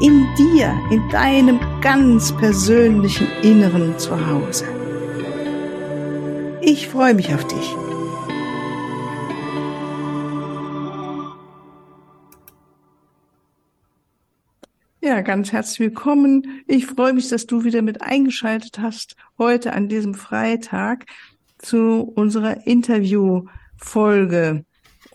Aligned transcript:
in 0.00 0.26
dir, 0.36 0.74
in 0.90 1.08
deinem 1.08 1.58
ganz 1.80 2.36
persönlichen 2.36 3.26
Inneren 3.42 3.98
zu 3.98 4.26
Hause. 4.26 4.66
Ich 6.60 6.88
freue 6.88 7.14
mich 7.14 7.32
auf 7.32 7.46
dich. 7.46 7.74
Ja, 15.00 15.22
ganz 15.22 15.52
herzlich 15.52 15.80
willkommen. 15.80 16.62
Ich 16.66 16.84
freue 16.86 17.14
mich, 17.14 17.28
dass 17.28 17.46
du 17.46 17.64
wieder 17.64 17.80
mit 17.80 18.02
eingeschaltet 18.02 18.78
hast 18.80 19.16
heute 19.38 19.72
an 19.72 19.88
diesem 19.88 20.12
Freitag 20.14 21.06
zu 21.58 22.02
unserer 22.02 22.66
Interviewfolge. 22.66 24.65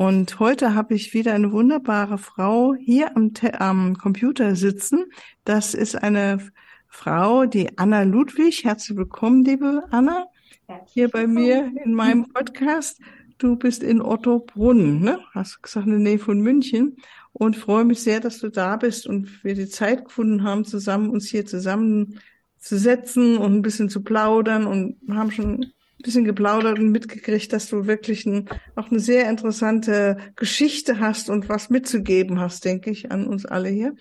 Und 0.02 0.40
heute 0.40 0.74
habe 0.74 0.96
ich 0.96 1.14
wieder 1.14 1.36
eine 1.36 1.52
wunderbare 1.52 2.18
Frau 2.18 2.74
hier 2.74 3.16
am, 3.16 3.32
am 3.60 3.96
Computer 3.96 4.56
sitzen. 4.56 5.06
Das 5.46 5.76
ist 5.76 5.94
eine 5.96 6.40
Frau, 6.88 7.46
die 7.46 7.78
Anna 7.78 8.02
Ludwig. 8.02 8.64
Herzlich 8.64 8.98
willkommen, 8.98 9.46
liebe 9.46 9.84
Anna, 9.92 10.26
Herzlich 10.66 10.92
hier 10.92 11.08
bei 11.08 11.28
mir 11.28 11.72
in 11.86 11.94
meinem 11.94 12.28
Podcast. 12.30 13.00
Du 13.38 13.58
bist 13.58 13.84
in 13.84 14.02
Ottobrunn, 14.02 15.02
ne? 15.02 15.20
Hast 15.36 15.58
du 15.58 15.62
gesagt, 15.62 15.86
in 15.86 15.92
der 15.92 16.00
Nähe 16.00 16.18
von 16.18 16.42
München. 16.42 16.98
Und 17.32 17.56
freue 17.56 17.86
mich 17.86 18.02
sehr, 18.02 18.20
dass 18.20 18.40
du 18.40 18.50
da 18.50 18.78
bist 18.78 19.06
und 19.06 19.44
wir 19.44 19.54
die 19.54 19.70
Zeit 19.70 20.06
gefunden 20.06 20.42
haben, 20.44 20.66
zusammen 20.66 21.12
uns 21.12 21.28
hier 21.28 21.46
zusammenzusetzen 21.46 23.38
und 23.38 23.54
ein 23.54 23.62
bisschen 23.62 23.90
zu 23.90 24.02
plaudern 24.02 24.66
und 24.66 24.98
haben 25.12 25.30
schon 25.30 25.74
bisschen 26.02 26.26
geplaudert 26.26 26.80
und 26.80 26.92
mitgekriegt, 26.92 27.52
dass 27.54 27.70
du 27.70 27.88
wirklich 27.88 28.26
ein, 28.26 28.50
auch 28.76 28.90
eine 28.90 29.00
sehr 29.00 29.30
interessante 29.30 30.18
Geschichte 30.36 31.00
hast 31.00 31.30
und 31.30 31.50
was 31.50 31.70
mitzugeben 31.70 32.40
hast, 32.40 32.66
denke 32.66 32.92
ich, 32.92 33.12
an 33.12 33.28
uns 33.28 33.46
alle 33.46 33.70
hier. 33.70 33.96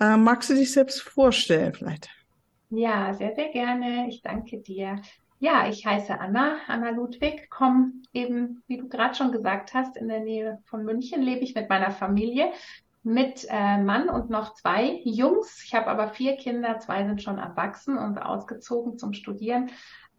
Äh, 0.00 0.16
magst 0.16 0.50
du 0.50 0.54
dich 0.54 0.72
selbst 0.72 1.02
vorstellen 1.02 1.74
vielleicht? 1.74 2.08
Ja, 2.70 3.14
sehr, 3.14 3.34
sehr 3.34 3.48
gerne. 3.48 4.08
Ich 4.08 4.22
danke 4.22 4.58
dir. 4.58 5.00
Ja, 5.40 5.68
ich 5.68 5.86
heiße 5.86 6.18
Anna, 6.18 6.56
Anna 6.66 6.90
Ludwig, 6.90 7.48
komme 7.48 7.92
eben, 8.12 8.62
wie 8.66 8.76
du 8.76 8.88
gerade 8.88 9.14
schon 9.14 9.30
gesagt 9.30 9.72
hast, 9.72 9.96
in 9.96 10.08
der 10.08 10.20
Nähe 10.20 10.58
von 10.64 10.84
München, 10.84 11.22
lebe 11.22 11.44
ich 11.44 11.54
mit 11.54 11.68
meiner 11.68 11.92
Familie, 11.92 12.50
mit 13.04 13.46
äh, 13.48 13.78
Mann 13.78 14.08
und 14.08 14.30
noch 14.30 14.54
zwei 14.54 15.00
Jungs. 15.04 15.62
Ich 15.64 15.74
habe 15.74 15.86
aber 15.86 16.08
vier 16.08 16.36
Kinder, 16.36 16.80
zwei 16.80 17.06
sind 17.06 17.22
schon 17.22 17.38
erwachsen 17.38 17.96
und 17.96 18.18
ausgezogen 18.18 18.98
zum 18.98 19.12
Studieren. 19.12 19.70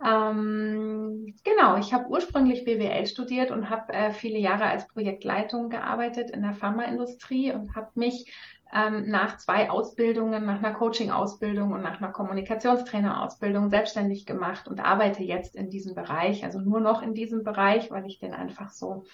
Ähm, 0.04 1.36
genau, 1.44 1.78
ich 1.78 1.94
habe 1.94 2.08
ursprünglich 2.08 2.64
BWL 2.64 3.06
studiert 3.06 3.52
und 3.52 3.70
habe 3.70 3.92
äh, 3.92 4.12
viele 4.12 4.40
Jahre 4.40 4.66
als 4.66 4.88
Projektleitung 4.88 5.70
gearbeitet 5.70 6.32
in 6.32 6.42
der 6.42 6.54
Pharmaindustrie 6.54 7.52
und 7.52 7.76
habe 7.76 7.92
mich 7.96 8.32
ähm, 8.74 9.10
nach 9.10 9.38
zwei 9.38 9.70
Ausbildungen, 9.70 10.46
nach 10.46 10.60
einer 10.60 10.74
Coaching-Ausbildung 10.74 11.74
und 11.74 11.82
nach 11.82 12.00
einer 12.00 12.12
Kommunikationstrainer-Ausbildung 12.12 13.70
selbstständig 13.70 14.26
gemacht 14.26 14.68
und 14.68 14.80
arbeite 14.80 15.24
jetzt 15.24 15.56
in 15.56 15.70
diesem 15.70 15.96
Bereich, 15.96 16.46
also 16.46 16.60
nur 16.60 16.80
noch 16.80 17.02
in 17.02 17.14
diesem 17.14 17.44
Bereich, 17.44 17.92
weil 17.92 18.06
ich 18.06 18.20
den 18.20 18.34
einfach 18.34 18.70
so 18.70 19.06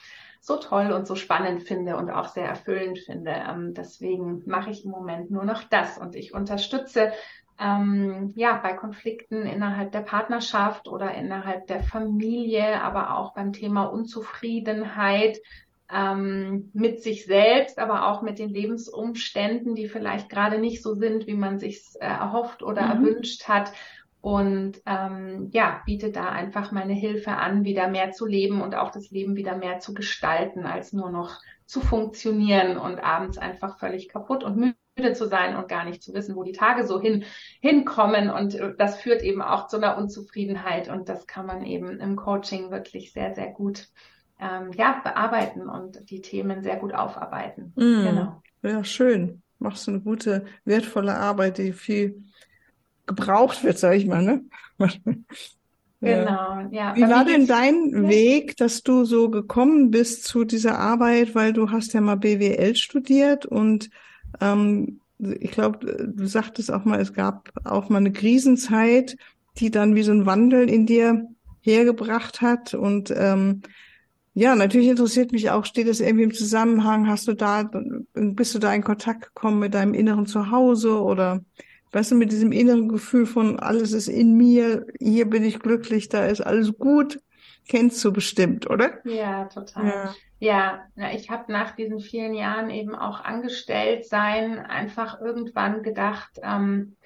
so 0.45 0.57
toll 0.57 0.91
und 0.91 1.07
so 1.07 1.15
spannend 1.15 1.63
finde 1.63 1.97
und 1.97 2.11
auch 2.11 2.27
sehr 2.27 2.47
erfüllend 2.47 2.99
finde. 2.99 3.31
Ähm, 3.31 3.73
deswegen 3.73 4.43
mache 4.45 4.69
ich 4.69 4.85
im 4.85 4.91
Moment 4.91 5.31
nur 5.31 5.43
noch 5.43 5.63
das 5.63 5.97
und 5.97 6.15
ich 6.15 6.35
unterstütze 6.35 7.11
ähm, 7.59 8.33
ja, 8.35 8.59
bei 8.61 8.73
Konflikten 8.73 9.43
innerhalb 9.43 9.91
der 9.91 10.01
Partnerschaft 10.01 10.87
oder 10.87 11.13
innerhalb 11.13 11.67
der 11.67 11.83
Familie, 11.83 12.81
aber 12.81 13.17
auch 13.17 13.33
beim 13.33 13.53
Thema 13.53 13.85
Unzufriedenheit 13.85 15.39
ähm, 15.91 16.71
mit 16.73 17.01
sich 17.01 17.25
selbst, 17.25 17.79
aber 17.79 18.07
auch 18.07 18.21
mit 18.21 18.39
den 18.39 18.49
Lebensumständen, 18.49 19.75
die 19.75 19.87
vielleicht 19.87 20.29
gerade 20.29 20.57
nicht 20.57 20.81
so 20.81 20.95
sind, 20.95 21.27
wie 21.27 21.35
man 21.35 21.59
sich 21.59 21.83
äh, 21.99 22.05
erhofft 22.05 22.63
oder 22.63 22.83
mhm. 22.83 23.05
erwünscht 23.05 23.47
hat. 23.47 23.71
Und 24.19 24.81
ähm, 24.87 25.49
ja, 25.53 25.83
biete 25.85 26.11
da 26.11 26.29
einfach 26.29 26.71
meine 26.71 26.93
Hilfe 26.93 27.31
an, 27.31 27.63
wieder 27.63 27.87
mehr 27.87 28.11
zu 28.11 28.25
leben 28.25 28.61
und 28.61 28.73
auch 28.73 28.89
das 28.89 29.11
Leben 29.11 29.35
wieder 29.35 29.55
mehr 29.55 29.79
zu 29.79 29.93
gestalten, 29.93 30.65
als 30.65 30.93
nur 30.93 31.11
noch 31.11 31.39
zu 31.67 31.79
funktionieren 31.79 32.77
und 32.77 32.99
abends 32.99 33.37
einfach 33.37 33.77
völlig 33.77 34.09
kaputt 34.09 34.43
und 34.43 34.57
müde 34.57 34.75
müde 34.95 35.13
zu 35.13 35.27
sein 35.27 35.55
und 35.55 35.67
gar 35.67 35.85
nicht 35.85 36.01
zu 36.01 36.13
wissen, 36.13 36.35
wo 36.35 36.43
die 36.43 36.51
Tage 36.51 36.85
so 36.85 37.01
hin, 37.01 37.25
hinkommen. 37.59 38.29
Und 38.29 38.55
äh, 38.55 38.73
das 38.77 38.99
führt 38.99 39.21
eben 39.21 39.41
auch 39.41 39.67
zu 39.67 39.77
einer 39.77 39.97
Unzufriedenheit. 39.97 40.89
Und 40.89 41.09
das 41.09 41.27
kann 41.27 41.45
man 41.45 41.65
eben 41.65 41.99
im 41.99 42.15
Coaching 42.15 42.71
wirklich 42.71 43.11
sehr, 43.11 43.33
sehr 43.35 43.47
gut 43.47 43.87
ähm, 44.39 44.71
ja, 44.73 45.01
bearbeiten 45.03 45.69
und 45.69 46.09
die 46.09 46.21
Themen 46.21 46.63
sehr 46.63 46.77
gut 46.77 46.93
aufarbeiten. 46.93 47.73
Mm, 47.75 48.03
genau. 48.03 48.41
Ja, 48.61 48.83
schön. 48.83 49.41
Machst 49.59 49.87
du 49.87 49.91
eine 49.91 50.01
gute, 50.01 50.45
wertvolle 50.65 51.15
Arbeit, 51.15 51.57
die 51.57 51.73
viel 51.73 52.23
gebraucht 53.05 53.63
wird, 53.63 53.77
sage 53.77 53.97
ich 53.97 54.05
mal, 54.05 54.23
ne? 54.23 54.43
Genau, 56.01 56.59
ja. 56.69 56.95
Wie 56.95 57.01
war 57.01 57.25
denn 57.25 57.47
dein 57.47 58.07
Weg, 58.07 58.57
dass 58.57 58.83
du 58.83 59.05
so 59.05 59.29
gekommen 59.31 59.89
bist 59.89 60.25
zu 60.25 60.43
dieser 60.43 60.77
Arbeit, 60.77 61.33
weil 61.33 61.51
du 61.51 61.71
hast 61.71 61.93
ja 61.93 62.01
mal 62.01 62.17
BWL 62.17 62.75
studiert 62.75 63.47
und 63.47 63.89
ähm, 64.41 64.99
ich 65.17 65.51
glaube, 65.51 66.11
du 66.13 66.27
sagtest 66.27 66.71
auch 66.71 66.85
mal, 66.85 66.99
es 66.99 67.13
gab 67.13 67.49
auch 67.63 67.89
mal 67.89 67.99
eine 67.99 68.11
Krisenzeit, 68.11 69.17
die 69.57 69.71
dann 69.71 69.95
wie 69.95 70.03
so 70.03 70.11
ein 70.11 70.25
Wandel 70.25 70.69
in 70.69 70.85
dir 70.85 71.27
hergebracht 71.61 72.41
hat. 72.41 72.73
Und 72.73 73.13
ähm, 73.15 73.61
ja, 74.33 74.55
natürlich 74.55 74.89
interessiert 74.89 75.31
mich 75.31 75.49
auch, 75.49 75.65
steht 75.65 75.87
das 75.87 76.01
irgendwie 76.01 76.25
im 76.25 76.33
Zusammenhang? 76.33 77.07
Hast 77.07 77.27
du 77.27 77.33
da, 77.33 77.69
bist 78.13 78.53
du 78.53 78.59
da 78.59 78.73
in 78.73 78.83
Kontakt 78.83 79.21
gekommen 79.21 79.59
mit 79.59 79.73
deinem 79.73 79.93
inneren 79.93 80.25
Zuhause 80.25 81.01
oder 81.01 81.41
weißt 81.93 82.11
du, 82.11 82.15
mit 82.15 82.33
diesem 82.33 82.51
inneren 82.51 82.89
Gefühl 82.89 83.25
von 83.25 83.57
alles 83.57 83.93
ist 83.93 84.09
in 84.09 84.35
mir, 84.35 84.85
hier 84.99 85.29
bin 85.29 85.45
ich 85.45 85.59
glücklich, 85.59 86.09
da 86.09 86.25
ist 86.25 86.41
alles 86.41 86.77
gut, 86.77 87.21
kennst 87.69 88.03
du 88.03 88.11
bestimmt, 88.11 88.69
oder? 88.69 88.99
Ja, 89.05 89.45
total. 89.45 89.87
Ja. 89.87 90.15
Ja, 90.39 90.85
ich 91.13 91.29
habe 91.29 91.51
nach 91.51 91.75
diesen 91.75 91.99
vielen 91.99 92.33
Jahren 92.33 92.69
eben 92.69 92.93
auch 92.93 93.21
angestellt 93.23 94.05
sein, 94.05 94.59
einfach 94.59 95.21
irgendwann 95.21 95.81
gedacht, 95.81 96.39
ähm, 96.43 96.97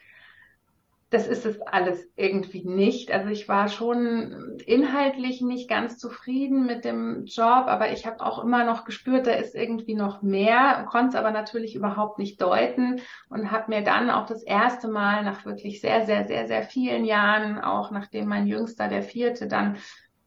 das 1.12 1.26
ist 1.28 1.46
es 1.46 1.60
alles 1.62 2.08
irgendwie 2.16 2.64
nicht. 2.64 3.12
Also 3.12 3.30
ich 3.30 3.48
war 3.50 3.68
schon 3.68 4.60
inhaltlich 4.66 5.42
nicht 5.42 5.68
ganz 5.68 5.98
zufrieden 5.98 6.68
mit 6.68 6.86
dem 6.86 7.26
Job, 7.26 7.66
aber 7.66 7.92
ich 7.92 8.06
habe 8.06 8.24
auch 8.24 8.44
immer 8.44 8.64
noch 8.64 8.86
gespürt, 8.86 9.26
da 9.26 9.32
ist 9.32 9.56
irgendwie 9.56 9.96
noch 9.96 10.22
mehr, 10.22 10.86
konnte 10.90 11.10
es 11.10 11.16
aber 11.16 11.32
natürlich 11.32 11.76
überhaupt 11.76 12.20
nicht 12.20 12.40
deuten 12.42 13.02
und 13.30 13.50
habe 13.52 13.72
mir 13.72 13.84
dann 13.84 14.12
auch 14.12 14.28
das 14.28 14.44
erste 14.44 14.88
Mal 14.88 15.24
nach 15.24 15.46
wirklich 15.46 15.82
sehr, 15.82 16.06
sehr, 16.06 16.28
sehr, 16.28 16.48
sehr 16.48 16.64
vielen 16.64 17.06
Jahren, 17.06 17.60
auch 17.60 17.90
nachdem 17.90 18.28
mein 18.28 18.46
Jüngster, 18.46 18.88
der 18.88 19.02
vierte, 19.02 19.48
dann 19.48 19.78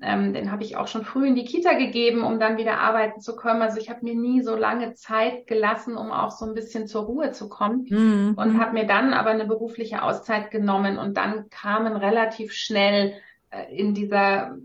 ähm, 0.03 0.33
den 0.33 0.51
habe 0.51 0.65
ich 0.65 0.77
auch 0.77 0.89
schon 0.89 1.05
früh 1.05 1.27
in 1.27 1.35
die 1.35 1.45
Kita 1.45 1.75
gegeben, 1.75 2.23
um 2.23 2.39
dann 2.41 2.57
wieder 2.57 2.79
arbeiten 2.79 3.21
zu 3.21 3.37
können. 3.37 3.63
Also 3.63 3.79
ich 3.79 3.89
habe 3.89 4.05
mir 4.05 4.15
nie 4.15 4.43
so 4.43 4.57
lange 4.57 4.95
Zeit 4.95 5.47
gelassen, 5.47 5.97
um 5.97 6.11
auch 6.11 6.31
so 6.31 6.45
ein 6.45 6.55
bisschen 6.55 6.87
zur 6.87 7.05
Ruhe 7.05 7.33
zu 7.33 7.49
kommen 7.49 7.87
mhm. 7.89 8.35
und 8.37 8.61
habe 8.61 8.75
mir 8.75 8.87
dann 8.87 9.15
aber 9.15 9.31
eine 9.31 9.47
berufliche 9.47 10.03
Auszeit 10.03 10.51
genommen 10.51 10.99
und 10.99 11.17
dann 11.17 11.49
kamen 11.51 11.97
relativ 11.97 12.53
schnell 12.53 13.15
äh, 13.51 13.75
in 13.75 13.95
dieser 13.95 14.57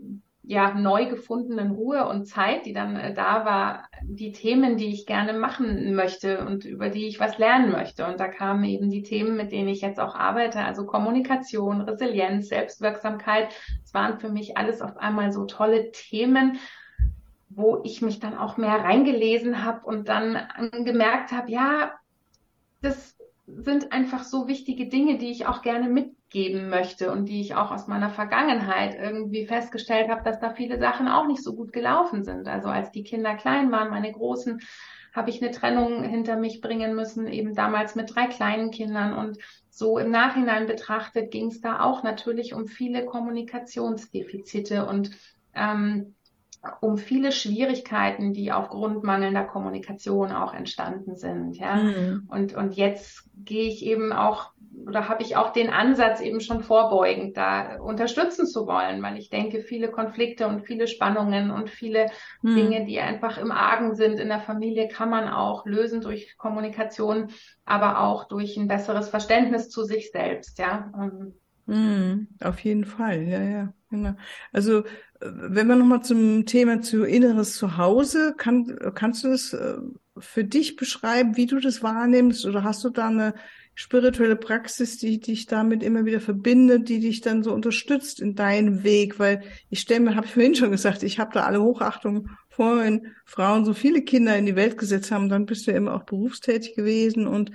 ja, 0.48 0.72
neu 0.72 1.04
gefundenen 1.04 1.72
Ruhe 1.72 2.08
und 2.08 2.24
Zeit, 2.24 2.64
die 2.64 2.72
dann 2.72 2.96
äh, 2.96 3.12
da 3.12 3.44
war, 3.44 3.90
die 4.02 4.32
Themen, 4.32 4.78
die 4.78 4.94
ich 4.94 5.04
gerne 5.04 5.34
machen 5.34 5.94
möchte 5.94 6.46
und 6.46 6.64
über 6.64 6.88
die 6.88 7.06
ich 7.06 7.20
was 7.20 7.36
lernen 7.36 7.70
möchte. 7.70 8.06
Und 8.06 8.18
da 8.18 8.28
kamen 8.28 8.64
eben 8.64 8.88
die 8.88 9.02
Themen, 9.02 9.36
mit 9.36 9.52
denen 9.52 9.68
ich 9.68 9.82
jetzt 9.82 10.00
auch 10.00 10.14
arbeite, 10.14 10.60
also 10.60 10.86
Kommunikation, 10.86 11.82
Resilienz, 11.82 12.48
Selbstwirksamkeit. 12.48 13.48
Es 13.84 13.92
waren 13.92 14.20
für 14.20 14.30
mich 14.30 14.56
alles 14.56 14.80
auf 14.80 14.96
einmal 14.96 15.32
so 15.32 15.44
tolle 15.44 15.90
Themen, 15.92 16.56
wo 17.50 17.82
ich 17.84 18.00
mich 18.00 18.18
dann 18.18 18.38
auch 18.38 18.56
mehr 18.56 18.82
reingelesen 18.82 19.62
habe 19.66 19.84
und 19.84 20.08
dann 20.08 20.48
gemerkt 20.82 21.30
habe, 21.30 21.50
ja, 21.50 21.92
das 22.80 23.17
sind 23.56 23.92
einfach 23.92 24.24
so 24.24 24.46
wichtige 24.46 24.88
Dinge, 24.88 25.18
die 25.18 25.30
ich 25.30 25.46
auch 25.46 25.62
gerne 25.62 25.88
mitgeben 25.88 26.68
möchte 26.68 27.10
und 27.10 27.26
die 27.26 27.40
ich 27.40 27.54
auch 27.54 27.70
aus 27.70 27.86
meiner 27.86 28.10
Vergangenheit 28.10 28.96
irgendwie 29.00 29.46
festgestellt 29.46 30.10
habe, 30.10 30.22
dass 30.22 30.38
da 30.38 30.50
viele 30.50 30.78
Sachen 30.78 31.08
auch 31.08 31.26
nicht 31.26 31.42
so 31.42 31.54
gut 31.54 31.72
gelaufen 31.72 32.24
sind. 32.24 32.46
Also 32.46 32.68
als 32.68 32.90
die 32.90 33.04
Kinder 33.04 33.34
klein 33.34 33.72
waren, 33.72 33.90
meine 33.90 34.12
Großen, 34.12 34.60
habe 35.14 35.30
ich 35.30 35.42
eine 35.42 35.50
Trennung 35.50 36.04
hinter 36.04 36.36
mich 36.36 36.60
bringen 36.60 36.94
müssen, 36.94 37.26
eben 37.26 37.54
damals 37.54 37.94
mit 37.94 38.14
drei 38.14 38.26
kleinen 38.26 38.70
Kindern. 38.70 39.14
Und 39.14 39.38
so 39.70 39.98
im 39.98 40.10
Nachhinein 40.10 40.66
betrachtet 40.66 41.30
ging 41.30 41.48
es 41.48 41.60
da 41.60 41.80
auch 41.80 42.02
natürlich 42.02 42.52
um 42.52 42.66
viele 42.66 43.04
Kommunikationsdefizite 43.04 44.86
und 44.86 45.10
ähm, 45.54 46.14
um 46.80 46.98
viele 46.98 47.32
Schwierigkeiten, 47.32 48.32
die 48.32 48.52
aufgrund 48.52 49.04
mangelnder 49.04 49.44
Kommunikation 49.44 50.32
auch 50.32 50.54
entstanden 50.54 51.16
sind. 51.16 51.56
Ja? 51.56 51.76
Mhm. 51.76 52.28
Und, 52.28 52.54
und 52.54 52.74
jetzt 52.74 53.28
gehe 53.44 53.68
ich 53.68 53.84
eben 53.84 54.12
auch 54.12 54.52
oder 54.86 55.08
habe 55.08 55.22
ich 55.22 55.36
auch 55.36 55.52
den 55.52 55.70
Ansatz 55.70 56.20
eben 56.20 56.40
schon 56.40 56.62
vorbeugend, 56.62 57.36
da 57.36 57.78
unterstützen 57.80 58.46
zu 58.46 58.66
wollen, 58.66 59.02
weil 59.02 59.18
ich 59.18 59.28
denke, 59.28 59.60
viele 59.60 59.90
Konflikte 59.90 60.46
und 60.46 60.62
viele 60.62 60.86
Spannungen 60.86 61.50
und 61.50 61.70
viele 61.70 62.10
mhm. 62.42 62.54
Dinge, 62.54 62.84
die 62.84 63.00
einfach 63.00 63.38
im 63.38 63.50
Argen 63.50 63.94
sind 63.94 64.18
in 64.20 64.28
der 64.28 64.40
Familie, 64.40 64.88
kann 64.88 65.10
man 65.10 65.28
auch 65.28 65.66
lösen 65.66 66.00
durch 66.00 66.36
Kommunikation, 66.36 67.28
aber 67.64 68.00
auch 68.00 68.28
durch 68.28 68.56
ein 68.56 68.68
besseres 68.68 69.08
Verständnis 69.08 69.68
zu 69.68 69.84
sich 69.84 70.10
selbst. 70.10 70.58
Ja. 70.58 70.90
Mhm, 71.66 72.28
auf 72.42 72.60
jeden 72.60 72.84
Fall, 72.84 73.24
ja, 73.24 73.42
ja, 73.42 73.72
genau. 73.90 74.14
Also 74.52 74.84
wenn 75.20 75.66
wir 75.66 75.76
nochmal 75.76 76.02
zum 76.02 76.46
Thema 76.46 76.80
zu 76.80 77.04
inneres 77.04 77.56
Zuhause, 77.56 78.34
kann, 78.36 78.78
kannst 78.94 79.24
du 79.24 79.28
es 79.28 79.52
äh, 79.52 79.78
für 80.16 80.44
dich 80.44 80.76
beschreiben, 80.76 81.36
wie 81.36 81.46
du 81.46 81.58
das 81.58 81.82
wahrnimmst? 81.82 82.46
Oder 82.46 82.62
hast 82.62 82.84
du 82.84 82.90
da 82.90 83.08
eine 83.08 83.34
spirituelle 83.74 84.36
Praxis, 84.36 84.98
die 84.98 85.20
dich 85.20 85.46
damit 85.46 85.82
immer 85.82 86.04
wieder 86.04 86.20
verbindet, 86.20 86.88
die 86.88 87.00
dich 87.00 87.20
dann 87.20 87.42
so 87.42 87.52
unterstützt 87.52 88.20
in 88.20 88.34
deinem 88.34 88.84
Weg? 88.84 89.18
Weil 89.18 89.42
ich 89.70 89.80
stelle 89.80 90.00
mir, 90.00 90.14
habe 90.14 90.26
ich 90.26 90.32
vorhin 90.32 90.54
schon 90.54 90.70
gesagt, 90.70 91.02
ich 91.02 91.18
habe 91.18 91.32
da 91.34 91.44
alle 91.44 91.62
Hochachtung 91.62 92.28
vor, 92.48 92.78
wenn 92.78 93.14
Frauen 93.24 93.64
so 93.64 93.74
viele 93.74 94.02
Kinder 94.02 94.36
in 94.36 94.46
die 94.46 94.56
Welt 94.56 94.78
gesetzt 94.78 95.10
haben, 95.10 95.28
dann 95.28 95.46
bist 95.46 95.66
du 95.66 95.72
ja 95.72 95.76
immer 95.76 95.94
auch 95.94 96.04
berufstätig 96.04 96.74
gewesen 96.74 97.26
und 97.26 97.50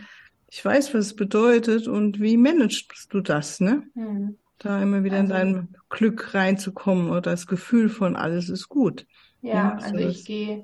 ich 0.50 0.63
weiß, 0.63 0.94
was 0.94 1.07
es 1.07 1.16
bedeutet 1.16 1.88
und 1.88 2.21
wie 2.21 2.38
managst 2.38 3.07
du 3.09 3.21
das, 3.21 3.59
ne? 3.59 3.83
Mhm 3.95 4.38
da 4.63 4.81
immer 4.81 5.04
wieder 5.04 5.18
also, 5.18 5.33
in 5.33 5.54
dein 5.54 5.75
Glück 5.89 6.33
reinzukommen 6.33 7.10
oder 7.10 7.21
das 7.21 7.48
Gefühl 7.48 7.89
von 7.89 8.15
alles 8.15 8.50
ist 8.50 8.69
gut. 8.69 9.06
Ja, 9.42 9.54
ja 9.54 9.77
also 9.81 9.98
ich 9.98 10.25
gehe 10.25 10.63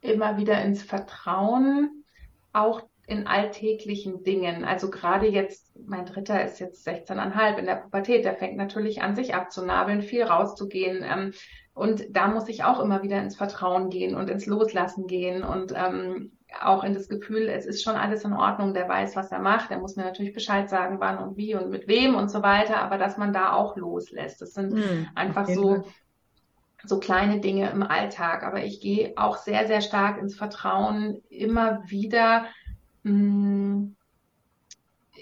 immer 0.00 0.36
wieder 0.36 0.62
ins 0.62 0.82
Vertrauen, 0.82 2.04
auch 2.52 2.82
in 3.06 3.26
alltäglichen 3.26 4.22
Dingen. 4.22 4.64
Also 4.64 4.88
gerade 4.88 5.26
jetzt, 5.26 5.72
mein 5.84 6.06
Dritter 6.06 6.44
ist 6.44 6.60
jetzt 6.60 6.86
16,5 6.86 7.58
in 7.58 7.66
der 7.66 7.74
Pubertät, 7.76 8.24
der 8.24 8.36
fängt 8.36 8.56
natürlich 8.56 9.02
an, 9.02 9.16
sich 9.16 9.34
abzunabeln, 9.34 10.02
viel 10.02 10.22
rauszugehen. 10.22 11.02
Ähm, 11.02 11.32
und 11.74 12.04
da 12.10 12.28
muss 12.28 12.48
ich 12.48 12.62
auch 12.62 12.80
immer 12.80 13.02
wieder 13.02 13.20
ins 13.20 13.36
Vertrauen 13.36 13.90
gehen 13.90 14.14
und 14.14 14.30
ins 14.30 14.46
Loslassen 14.46 15.06
gehen 15.06 15.42
und 15.42 15.72
ähm, 15.74 16.38
auch 16.60 16.84
in 16.84 16.94
das 16.94 17.08
Gefühl, 17.08 17.48
es 17.48 17.66
ist 17.66 17.82
schon 17.82 17.96
alles 17.96 18.24
in 18.24 18.32
Ordnung, 18.32 18.74
der 18.74 18.88
weiß, 18.88 19.16
was 19.16 19.30
er 19.30 19.38
macht, 19.38 19.70
der 19.70 19.78
muss 19.78 19.96
mir 19.96 20.04
natürlich 20.04 20.34
Bescheid 20.34 20.68
sagen, 20.68 20.98
wann 21.00 21.18
und 21.18 21.36
wie 21.36 21.54
und 21.54 21.70
mit 21.70 21.88
wem 21.88 22.14
und 22.14 22.30
so 22.30 22.42
weiter, 22.42 22.80
aber 22.80 22.98
dass 22.98 23.16
man 23.16 23.32
da 23.32 23.52
auch 23.52 23.76
loslässt. 23.76 24.40
Das 24.42 24.54
sind 24.54 24.72
mhm, 24.72 25.08
einfach 25.14 25.46
so, 25.46 25.84
so 26.84 26.98
kleine 26.98 27.40
Dinge 27.40 27.70
im 27.70 27.82
Alltag. 27.82 28.42
Aber 28.42 28.64
ich 28.64 28.80
gehe 28.80 29.12
auch 29.16 29.36
sehr, 29.36 29.66
sehr 29.66 29.80
stark 29.80 30.18
ins 30.18 30.36
Vertrauen, 30.36 31.22
immer 31.28 31.82
wieder, 31.88 32.46
mh, 33.02 33.12
mm, 33.12 33.96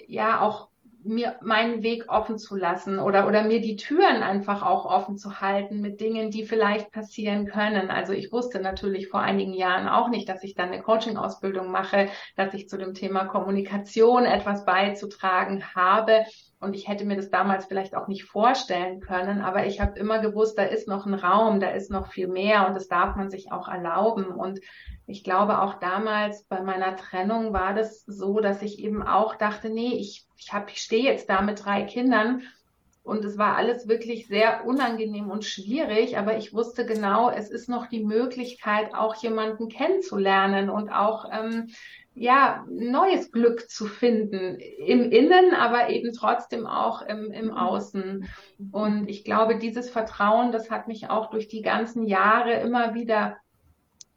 ja, 0.07 0.41
auch 0.41 0.68
mir 1.03 1.37
meinen 1.41 1.81
Weg 1.81 2.05
offen 2.09 2.37
zu 2.37 2.55
lassen 2.55 2.99
oder, 2.99 3.27
oder 3.27 3.43
mir 3.43 3.61
die 3.61 3.75
Türen 3.75 4.21
einfach 4.21 4.63
auch 4.63 4.85
offen 4.85 5.17
zu 5.17 5.39
halten 5.39 5.79
mit 5.81 6.01
Dingen, 6.01 6.31
die 6.31 6.43
vielleicht 6.43 6.91
passieren 6.91 7.45
können. 7.45 7.89
Also 7.89 8.13
ich 8.13 8.31
wusste 8.31 8.59
natürlich 8.59 9.07
vor 9.07 9.21
einigen 9.21 9.53
Jahren 9.53 9.87
auch 9.87 10.09
nicht, 10.09 10.27
dass 10.27 10.43
ich 10.43 10.55
dann 10.55 10.69
eine 10.69 10.81
Coaching-Ausbildung 10.81 11.71
mache, 11.71 12.09
dass 12.35 12.53
ich 12.53 12.67
zu 12.67 12.77
dem 12.77 12.93
Thema 12.93 13.25
Kommunikation 13.25 14.25
etwas 14.25 14.65
beizutragen 14.65 15.63
habe. 15.73 16.25
Und 16.61 16.75
ich 16.75 16.89
hätte 16.89 17.05
mir 17.05 17.15
das 17.15 17.29
damals 17.29 17.65
vielleicht 17.65 17.95
auch 17.95 18.07
nicht 18.07 18.25
vorstellen 18.25 18.99
können, 18.99 19.41
aber 19.41 19.65
ich 19.65 19.79
habe 19.79 19.97
immer 19.97 20.19
gewusst, 20.19 20.57
da 20.57 20.63
ist 20.63 20.89
noch 20.89 21.05
ein 21.05 21.13
Raum, 21.13 21.61
da 21.61 21.69
ist 21.69 21.89
noch 21.89 22.11
viel 22.11 22.27
mehr 22.27 22.67
und 22.67 22.75
das 22.75 22.89
darf 22.89 23.15
man 23.15 23.29
sich 23.29 23.51
auch 23.53 23.69
erlauben. 23.69 24.25
Und 24.25 24.59
ich 25.07 25.23
glaube, 25.23 25.61
auch 25.61 25.75
damals 25.75 26.43
bei 26.43 26.61
meiner 26.61 26.97
Trennung 26.97 27.53
war 27.53 27.73
das 27.73 28.03
so, 28.05 28.41
dass 28.41 28.61
ich 28.61 28.79
eben 28.79 29.01
auch 29.01 29.35
dachte, 29.35 29.69
nee, 29.69 29.93
ich, 29.95 30.27
ich, 30.35 30.51
ich 30.67 30.81
stehe 30.81 31.03
jetzt 31.03 31.29
da 31.29 31.41
mit 31.41 31.63
drei 31.63 31.83
Kindern 31.83 32.41
und 33.03 33.25
es 33.25 33.37
war 33.37 33.55
alles 33.55 33.87
wirklich 33.87 34.27
sehr 34.27 34.65
unangenehm 34.65 35.31
und 35.31 35.45
schwierig, 35.45 36.17
aber 36.17 36.37
ich 36.37 36.53
wusste 36.53 36.85
genau, 36.85 37.29
es 37.29 37.49
ist 37.49 37.69
noch 37.69 37.87
die 37.87 38.03
Möglichkeit, 38.03 38.93
auch 38.93 39.15
jemanden 39.15 39.69
kennenzulernen 39.69 40.69
und 40.69 40.89
auch 40.89 41.25
ähm, 41.31 41.69
ja, 42.19 42.65
neues 42.69 43.31
Glück 43.31 43.69
zu 43.69 43.85
finden 43.85 44.57
im 44.59 45.09
Innen, 45.09 45.53
aber 45.53 45.89
eben 45.89 46.11
trotzdem 46.13 46.67
auch 46.67 47.01
im, 47.01 47.31
im 47.31 47.51
Außen. 47.51 48.27
Und 48.73 49.07
ich 49.07 49.23
glaube, 49.23 49.57
dieses 49.57 49.89
Vertrauen, 49.89 50.51
das 50.51 50.69
hat 50.69 50.89
mich 50.89 51.09
auch 51.09 51.29
durch 51.29 51.47
die 51.47 51.61
ganzen 51.61 52.05
Jahre 52.05 52.55
immer 52.55 52.93
wieder 52.93 53.37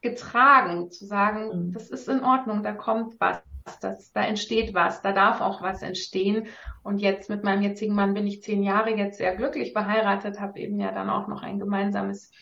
getragen, 0.00 0.90
zu 0.90 1.06
sagen, 1.06 1.69
mhm. 1.69 1.72
das 1.72 1.90
ist 1.90 2.08
in 2.08 2.25
Ordnung, 2.25 2.64
da 2.64 2.72
kommt 2.72 3.20
was. 3.20 3.40
Das, 3.81 4.10
da 4.10 4.25
entsteht 4.25 4.75
was, 4.75 5.02
da 5.02 5.12
darf 5.12 5.40
auch 5.40 5.62
was 5.62 5.82
entstehen. 5.82 6.48
Und 6.82 6.98
jetzt 6.98 7.31
mit 7.31 7.44
meinem 7.44 7.62
jetzigen 7.62 7.94
Mann 7.94 8.12
bin 8.12 8.26
ich 8.26 8.43
zehn 8.43 8.64
Jahre 8.64 8.90
jetzt 8.90 9.19
sehr 9.19 9.37
glücklich 9.37 9.70
verheiratet, 9.70 10.40
habe 10.40 10.58
eben 10.58 10.81
ja 10.81 10.90
dann 10.90 11.08
auch 11.08 11.28
noch 11.28 11.44
ein 11.44 11.60
gemeinsames 11.60 12.32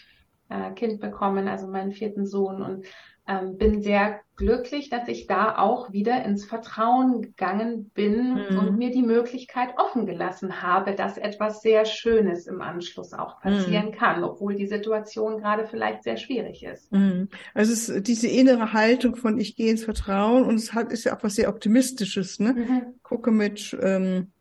äh, 0.49 0.71
Kind 0.71 1.03
bekommen, 1.03 1.47
also 1.47 1.67
meinen 1.67 1.93
vierten 1.93 2.25
Sohn. 2.25 2.63
Und 2.63 2.87
ähm, 3.31 3.57
bin 3.57 3.81
sehr 3.81 4.21
glücklich, 4.35 4.89
dass 4.89 5.07
ich 5.07 5.27
da 5.27 5.59
auch 5.59 5.93
wieder 5.93 6.25
ins 6.25 6.45
Vertrauen 6.45 7.23
gegangen 7.23 7.91
bin 7.95 8.35
mhm. 8.35 8.59
und 8.59 8.79
mir 8.79 8.91
die 8.91 9.03
Möglichkeit 9.03 9.69
offen 9.77 10.07
gelassen 10.07 10.63
habe, 10.63 10.95
dass 10.95 11.19
etwas 11.19 11.61
sehr 11.61 11.85
Schönes 11.85 12.47
im 12.47 12.63
Anschluss 12.63 13.13
auch 13.13 13.41
passieren 13.41 13.89
mhm. 13.89 13.93
kann, 13.93 14.25
obwohl 14.25 14.57
die 14.57 14.67
Situation 14.67 15.39
gerade 15.39 15.67
vielleicht 15.67 16.03
sehr 16.03 16.17
schwierig 16.17 16.65
ist. 16.65 16.91
Mhm. 16.91 17.29
Also 17.55 17.73
es 17.73 17.89
ist 17.89 18.09
diese 18.09 18.29
innere 18.29 18.73
Haltung 18.73 19.15
von 19.15 19.39
ich 19.39 19.57
gehe 19.57 19.71
ins 19.71 19.85
Vertrauen 19.85 20.45
und 20.45 20.55
es 20.55 20.73
hat, 20.73 20.91
ist 20.91 21.05
ja 21.05 21.17
auch 21.17 21.23
was 21.23 21.35
sehr 21.35 21.51
Optimistisches, 21.51 22.41
ne? 22.41 22.55
Mhm. 22.55 22.83
Gucke 23.03 23.31
mit 23.31 23.77
ähm, 23.81 24.33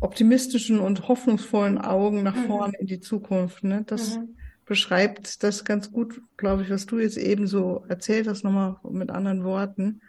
optimistischen 0.00 0.80
und 0.80 1.08
hoffnungsvollen 1.08 1.78
Augen 1.78 2.22
nach 2.22 2.34
mhm. 2.34 2.46
vorne 2.46 2.72
in 2.80 2.86
die 2.86 3.00
Zukunft, 3.00 3.62
ne? 3.62 3.84
Das 3.86 4.18
mhm 4.18 4.34
beschreibt 4.70 5.42
das 5.42 5.64
ganz 5.64 5.90
gut, 5.90 6.22
glaube 6.36 6.62
ich, 6.62 6.70
was 6.70 6.86
du 6.86 7.00
jetzt 7.00 7.18
eben 7.18 7.48
so 7.48 7.84
erzählt 7.88 8.28
hast, 8.28 8.44
nochmal 8.44 8.76
mit 8.88 9.10
anderen 9.10 9.42
Worten. 9.42 10.00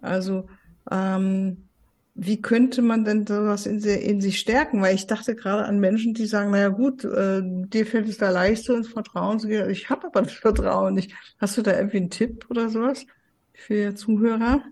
Also, 0.00 0.48
ähm, 0.90 1.68
wie 2.16 2.42
könnte 2.42 2.82
man 2.82 3.04
denn 3.04 3.28
sowas 3.28 3.64
in, 3.64 3.78
in 3.78 4.20
sich 4.20 4.40
stärken? 4.40 4.82
Weil 4.82 4.96
ich 4.96 5.06
dachte 5.06 5.36
gerade 5.36 5.66
an 5.66 5.78
Menschen, 5.78 6.14
die 6.14 6.26
sagen, 6.26 6.50
naja 6.50 6.70
gut, 6.70 7.04
äh, 7.04 7.42
dir 7.44 7.86
fällt 7.86 8.08
es 8.08 8.18
da 8.18 8.30
leicht, 8.30 8.64
so 8.64 8.74
ins 8.74 8.88
Vertrauen 8.88 9.38
zu 9.38 9.46
gehen. 9.46 9.70
Ich 9.70 9.88
habe 9.88 10.08
aber 10.08 10.22
das 10.22 10.32
Vertrauen 10.32 10.94
nicht. 10.94 11.12
Hast 11.38 11.56
du 11.56 11.62
da 11.62 11.76
irgendwie 11.76 11.98
einen 11.98 12.10
Tipp 12.10 12.46
oder 12.50 12.70
sowas 12.70 13.06
für 13.54 13.94
Zuhörer? 13.94 14.64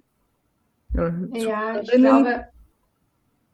ja, 0.93 1.81
ich 1.81 1.91
glaube, 1.93 2.47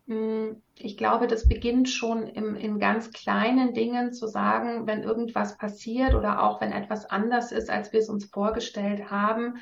ich 0.08 0.96
glaube, 0.96 1.26
das 1.26 1.48
beginnt 1.48 1.88
schon 1.88 2.28
im, 2.28 2.54
in 2.54 2.78
ganz 2.78 3.10
kleinen 3.10 3.75
Dingen 3.75 4.12
zu 4.12 4.28
sagen, 4.28 4.86
wenn 4.86 5.02
irgendwas 5.02 5.58
passiert 5.58 6.14
oder 6.14 6.42
auch 6.44 6.60
wenn 6.60 6.70
etwas 6.70 7.06
anders 7.06 7.50
ist, 7.50 7.70
als 7.70 7.92
wir 7.92 7.98
es 7.98 8.08
uns 8.08 8.26
vorgestellt 8.26 9.10
haben, 9.10 9.56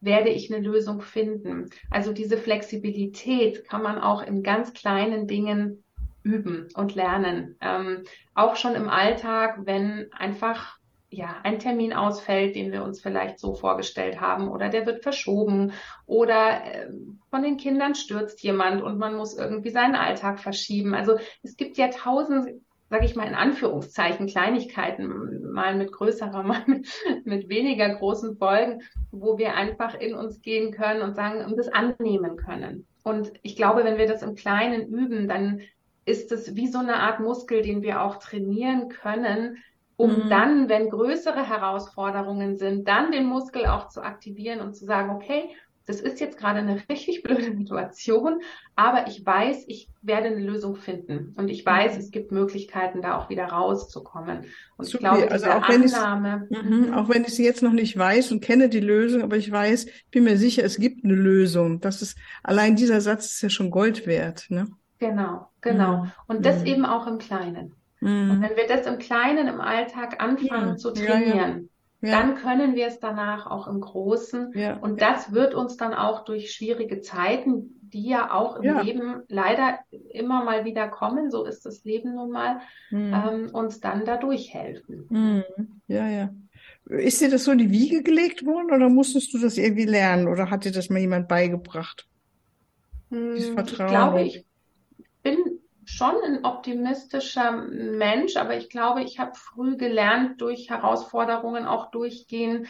werde 0.00 0.28
ich 0.28 0.52
eine 0.52 0.64
Lösung 0.64 1.00
finden. 1.00 1.70
Also 1.90 2.12
diese 2.12 2.36
Flexibilität 2.36 3.64
kann 3.64 3.82
man 3.82 3.98
auch 3.98 4.22
in 4.22 4.44
ganz 4.44 4.72
kleinen 4.72 5.26
Dingen 5.26 5.82
üben 6.22 6.68
und 6.74 6.94
lernen. 6.94 7.56
Ähm, 7.60 8.04
auch 8.34 8.54
schon 8.54 8.76
im 8.76 8.88
Alltag, 8.88 9.60
wenn 9.64 10.12
einfach 10.12 10.77
ja, 11.10 11.36
ein 11.42 11.58
Termin 11.58 11.92
ausfällt, 11.92 12.54
den 12.54 12.70
wir 12.70 12.84
uns 12.84 13.00
vielleicht 13.00 13.38
so 13.38 13.54
vorgestellt 13.54 14.20
haben, 14.20 14.48
oder 14.48 14.68
der 14.68 14.84
wird 14.86 15.02
verschoben, 15.02 15.72
oder 16.06 16.64
äh, 16.64 16.90
von 17.30 17.42
den 17.42 17.56
Kindern 17.56 17.94
stürzt 17.94 18.42
jemand 18.42 18.82
und 18.82 18.98
man 18.98 19.16
muss 19.16 19.36
irgendwie 19.36 19.70
seinen 19.70 19.96
Alltag 19.96 20.38
verschieben. 20.38 20.94
Also 20.94 21.18
es 21.42 21.56
gibt 21.56 21.78
ja 21.78 21.88
tausend, 21.88 22.60
sage 22.90 23.06
ich 23.06 23.16
mal 23.16 23.26
in 23.26 23.34
Anführungszeichen, 23.34 24.26
Kleinigkeiten, 24.26 25.50
mal 25.52 25.74
mit 25.76 25.92
größerer, 25.92 26.42
mal 26.44 26.62
mit, 26.66 26.86
mit 27.24 27.48
weniger 27.48 27.88
großen 27.94 28.36
Folgen, 28.36 28.82
wo 29.10 29.38
wir 29.38 29.54
einfach 29.54 29.94
in 29.94 30.14
uns 30.14 30.42
gehen 30.42 30.72
können 30.72 31.00
und 31.00 31.14
sagen, 31.14 31.42
und 31.44 31.56
das 31.56 31.68
annehmen 31.68 32.36
können. 32.36 32.86
Und 33.02 33.32
ich 33.42 33.56
glaube, 33.56 33.84
wenn 33.84 33.96
wir 33.96 34.06
das 34.06 34.22
im 34.22 34.34
Kleinen 34.34 34.88
üben, 34.88 35.26
dann 35.26 35.62
ist 36.04 36.32
es 36.32 36.54
wie 36.54 36.66
so 36.66 36.78
eine 36.78 36.96
Art 36.96 37.20
Muskel, 37.20 37.62
den 37.62 37.82
wir 37.82 38.02
auch 38.02 38.16
trainieren 38.16 38.88
können, 38.88 39.58
um 39.98 40.10
mhm. 40.12 40.28
dann, 40.30 40.68
wenn 40.68 40.90
größere 40.90 41.46
Herausforderungen 41.46 42.56
sind, 42.56 42.86
dann 42.86 43.10
den 43.10 43.26
Muskel 43.26 43.66
auch 43.66 43.88
zu 43.88 44.00
aktivieren 44.00 44.60
und 44.60 44.74
zu 44.74 44.84
sagen, 44.84 45.10
okay, 45.10 45.50
das 45.86 46.00
ist 46.00 46.20
jetzt 46.20 46.38
gerade 46.38 46.60
eine 46.60 46.80
richtig 46.88 47.22
blöde 47.24 47.56
Situation, 47.56 48.40
aber 48.76 49.08
ich 49.08 49.24
weiß, 49.26 49.64
ich 49.66 49.88
werde 50.00 50.28
eine 50.28 50.40
Lösung 50.40 50.76
finden. 50.76 51.34
Und 51.36 51.48
ich 51.48 51.66
weiß, 51.66 51.94
mhm. 51.94 52.00
es 52.00 52.10
gibt 52.12 52.30
Möglichkeiten, 52.30 53.02
da 53.02 53.18
auch 53.18 53.28
wieder 53.28 53.46
rauszukommen. 53.46 54.44
Und 54.76 54.84
Super. 54.84 55.14
ich 55.14 55.18
glaube, 55.18 55.32
also 55.32 55.50
auch 55.50 55.68
wenn 55.68 55.82
Annahme. 55.82 56.46
Mhm. 56.50 56.94
Auch 56.94 57.08
wenn 57.08 57.24
ich 57.24 57.34
sie 57.34 57.44
jetzt 57.44 57.62
noch 57.62 57.72
nicht 57.72 57.98
weiß 57.98 58.30
und 58.30 58.40
kenne 58.40 58.68
die 58.68 58.80
Lösung, 58.80 59.22
aber 59.22 59.36
ich 59.36 59.50
weiß, 59.50 59.86
bin 60.12 60.24
mir 60.24 60.36
sicher, 60.36 60.62
es 60.62 60.76
gibt 60.76 61.04
eine 61.04 61.14
Lösung. 61.14 61.80
Das 61.80 62.02
ist, 62.02 62.16
allein 62.44 62.76
dieser 62.76 63.00
Satz 63.00 63.26
ist 63.32 63.42
ja 63.42 63.48
schon 63.48 63.70
Gold 63.70 64.06
wert, 64.06 64.46
ne? 64.48 64.68
Genau, 64.98 65.48
genau. 65.60 66.04
Mhm. 66.04 66.12
Und 66.28 66.46
das 66.46 66.60
mhm. 66.60 66.66
eben 66.66 66.84
auch 66.84 67.06
im 67.08 67.18
Kleinen. 67.18 67.74
Mhm. 68.00 68.30
Und 68.30 68.42
wenn 68.42 68.56
wir 68.56 68.66
das 68.66 68.86
im 68.86 68.98
Kleinen 68.98 69.48
im 69.48 69.60
Alltag 69.60 70.22
anfangen 70.22 70.78
zu 70.78 70.92
trainieren, 70.92 71.68
ja. 72.00 72.10
dann 72.12 72.36
können 72.36 72.74
wir 72.74 72.86
es 72.86 73.00
danach 73.00 73.46
auch 73.46 73.66
im 73.66 73.80
Großen. 73.80 74.52
Ja. 74.54 74.76
Und 74.76 75.00
das 75.00 75.32
wird 75.32 75.54
uns 75.54 75.76
dann 75.76 75.94
auch 75.94 76.24
durch 76.24 76.52
schwierige 76.52 77.00
Zeiten, 77.00 77.74
die 77.92 78.08
ja 78.08 78.32
auch 78.32 78.56
im 78.56 78.64
ja. 78.64 78.80
Leben 78.82 79.22
leider 79.28 79.78
immer 80.10 80.44
mal 80.44 80.64
wieder 80.64 80.88
kommen, 80.88 81.30
so 81.30 81.44
ist 81.44 81.64
das 81.64 81.84
Leben 81.84 82.14
nun 82.14 82.30
mal, 82.30 82.60
mhm. 82.90 83.14
ähm, 83.14 83.50
uns 83.52 83.80
dann 83.80 84.04
dadurch 84.04 84.52
helfen. 84.52 85.06
Mhm. 85.08 85.80
Ja, 85.86 86.08
ja. 86.08 86.30
Ist 86.86 87.20
dir 87.20 87.30
das 87.30 87.44
so 87.44 87.52
in 87.52 87.58
die 87.58 87.70
Wiege 87.70 88.02
gelegt 88.02 88.46
worden 88.46 88.72
oder 88.72 88.88
musstest 88.88 89.32
du 89.34 89.38
das 89.38 89.58
irgendwie 89.58 89.84
lernen 89.84 90.26
oder 90.26 90.50
hat 90.50 90.64
dir 90.64 90.72
das 90.72 90.88
mal 90.88 90.98
jemand 90.98 91.28
beigebracht? 91.28 92.06
Dieses 93.10 93.50
Vertrauen. 93.50 93.86
Ich 93.86 93.92
glaube, 93.92 94.22
ich 94.22 94.44
bin 95.22 95.57
schon 95.98 96.14
ein 96.24 96.44
optimistischer 96.44 97.50
Mensch, 97.52 98.36
aber 98.36 98.56
ich 98.56 98.70
glaube, 98.70 99.02
ich 99.02 99.18
habe 99.18 99.32
früh 99.34 99.76
gelernt, 99.76 100.40
durch 100.40 100.70
Herausforderungen 100.70 101.66
auch 101.66 101.90
durchgehen 101.90 102.68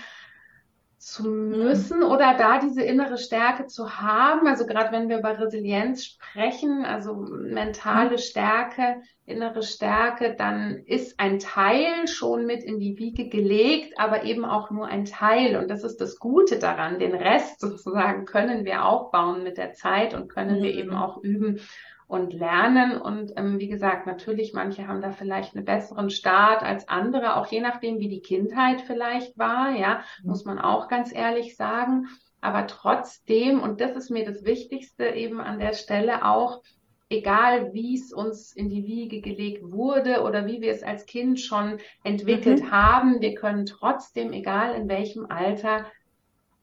zu 0.99 1.23
müssen 1.29 2.03
oder 2.03 2.35
da 2.35 2.59
diese 2.59 2.83
innere 2.83 3.19
Stärke 3.19 3.67
zu 3.67 4.01
haben. 4.01 4.49
Also 4.49 4.67
gerade 4.67 4.91
wenn 4.91 5.09
wir 5.09 5.19
über 5.19 5.39
Resilienz 5.39 6.05
sprechen, 6.05 6.85
also 6.85 7.15
mentale 7.15 8.13
mhm. 8.13 8.19
Stärke, 8.19 9.03
innere 9.25 9.63
Stärke, 9.63 10.35
dann 10.37 10.83
ist 10.87 11.21
ein 11.21 11.39
Teil 11.39 12.09
schon 12.09 12.47
mit 12.47 12.65
in 12.65 12.81
die 12.81 12.99
Wiege 12.99 13.29
gelegt, 13.29 13.95
aber 13.97 14.25
eben 14.25 14.45
auch 14.45 14.71
nur 14.71 14.89
ein 14.89 15.05
Teil. 15.05 15.57
Und 15.57 15.69
das 15.69 15.85
ist 15.85 16.01
das 16.01 16.19
Gute 16.19 16.59
daran. 16.59 16.99
Den 16.99 17.15
Rest 17.15 17.61
sozusagen 17.61 18.25
können 18.25 18.65
wir 18.65 18.85
aufbauen 18.85 19.45
mit 19.45 19.57
der 19.57 19.75
Zeit 19.75 20.15
und 20.15 20.29
können 20.29 20.61
wir 20.63 20.75
eben 20.75 20.91
mhm. 20.91 20.97
auch 20.97 21.23
üben 21.23 21.61
und 22.09 22.33
lernen. 22.33 23.01
Und 23.01 23.35
ähm, 23.37 23.61
wie 23.61 23.69
gesagt, 23.69 24.07
natürlich, 24.07 24.55
manche 24.55 24.89
haben 24.89 25.03
da 25.03 25.13
vielleicht 25.13 25.55
einen 25.55 25.65
besseren 25.65 26.11
Start 26.11 26.63
als 26.63 26.89
andere, 26.89 27.37
auch 27.37 27.47
je 27.47 27.61
nachdem, 27.61 28.01
wie 28.01 28.09
die 28.09 28.23
Kindheit 28.23 28.81
vielleicht 28.81 29.39
war, 29.39 29.71
ja, 29.77 30.01
mhm. 30.23 30.31
muss 30.31 30.45
man 30.45 30.59
auch 30.59 30.89
ganz 30.89 31.15
ehrlich 31.15 31.57
sagen. 31.57 32.09
Aber 32.41 32.67
trotzdem, 32.67 33.61
und 33.61 33.81
das 33.81 33.93
ist 33.93 34.11
mir 34.11 34.25
das 34.25 34.45
Wichtigste 34.45 35.09
eben 35.09 35.41
an 35.41 35.59
der 35.59 35.75
Stelle 35.75 36.25
auch, 36.25 36.63
egal 37.11 37.73
wie 37.73 37.95
es 37.95 38.13
uns 38.13 38.53
in 38.53 38.69
die 38.69 38.87
Wiege 38.87 39.21
gelegt 39.21 39.63
wurde 39.71 40.23
oder 40.23 40.47
wie 40.47 40.61
wir 40.61 40.73
es 40.73 40.83
als 40.83 41.07
Kind 41.07 41.41
schon 41.41 41.79
entwickelt 42.05 42.63
mhm. 42.63 42.71
haben, 42.71 43.21
wir 43.21 43.35
können 43.35 43.67
trotzdem, 43.67 44.33
egal 44.33 44.75
in 44.75 44.89
welchem 44.89 45.27
Alter, 45.27 45.87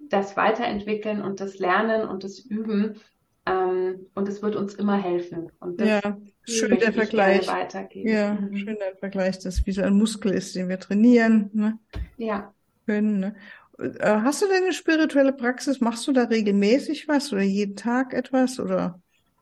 das 0.10 0.38
weiterentwickeln 0.38 1.22
und 1.22 1.40
das 1.40 1.58
Lernen 1.60 2.08
und 2.08 2.24
das 2.24 2.40
Üben. 2.40 3.02
Ähm, 3.48 4.08
und 4.16 4.28
es 4.28 4.42
wird 4.42 4.56
uns 4.56 4.74
immer 4.76 4.98
helfen. 4.98 5.52
Und 5.60 5.80
das 5.80 5.88
ja, 5.88 6.18
schön 6.44 6.80
der 6.80 6.94
Vergleich. 6.94 7.48
Ja, 7.94 8.34
mhm. 8.34 8.58
schön 8.58 8.78
der 8.78 8.96
Vergleich, 8.98 9.40
dass 9.40 9.66
wie 9.66 9.72
so 9.72 9.82
ein 9.84 9.94
Muskel 9.94 10.32
ist, 10.32 10.56
den 10.56 10.70
wir 10.70 10.80
trainieren. 10.80 11.50
Ne? 11.54 11.78
Ja. 12.18 12.54
Können, 12.86 13.20
ne? 13.20 13.36
Äh, 13.78 14.22
hast 14.22 14.42
du 14.42 14.48
denn 14.48 14.64
eine 14.64 14.74
spirituelle 14.74 15.34
Praxis? 15.34 15.82
Machst 15.82 16.08
du 16.08 16.14
da 16.14 16.24
regelmäßig 16.24 17.08
was 17.08 17.32
oder 17.34 17.42
jeden 17.42 17.76
Tag 17.76 18.14
etwas 18.14 18.60
oder 18.60 19.00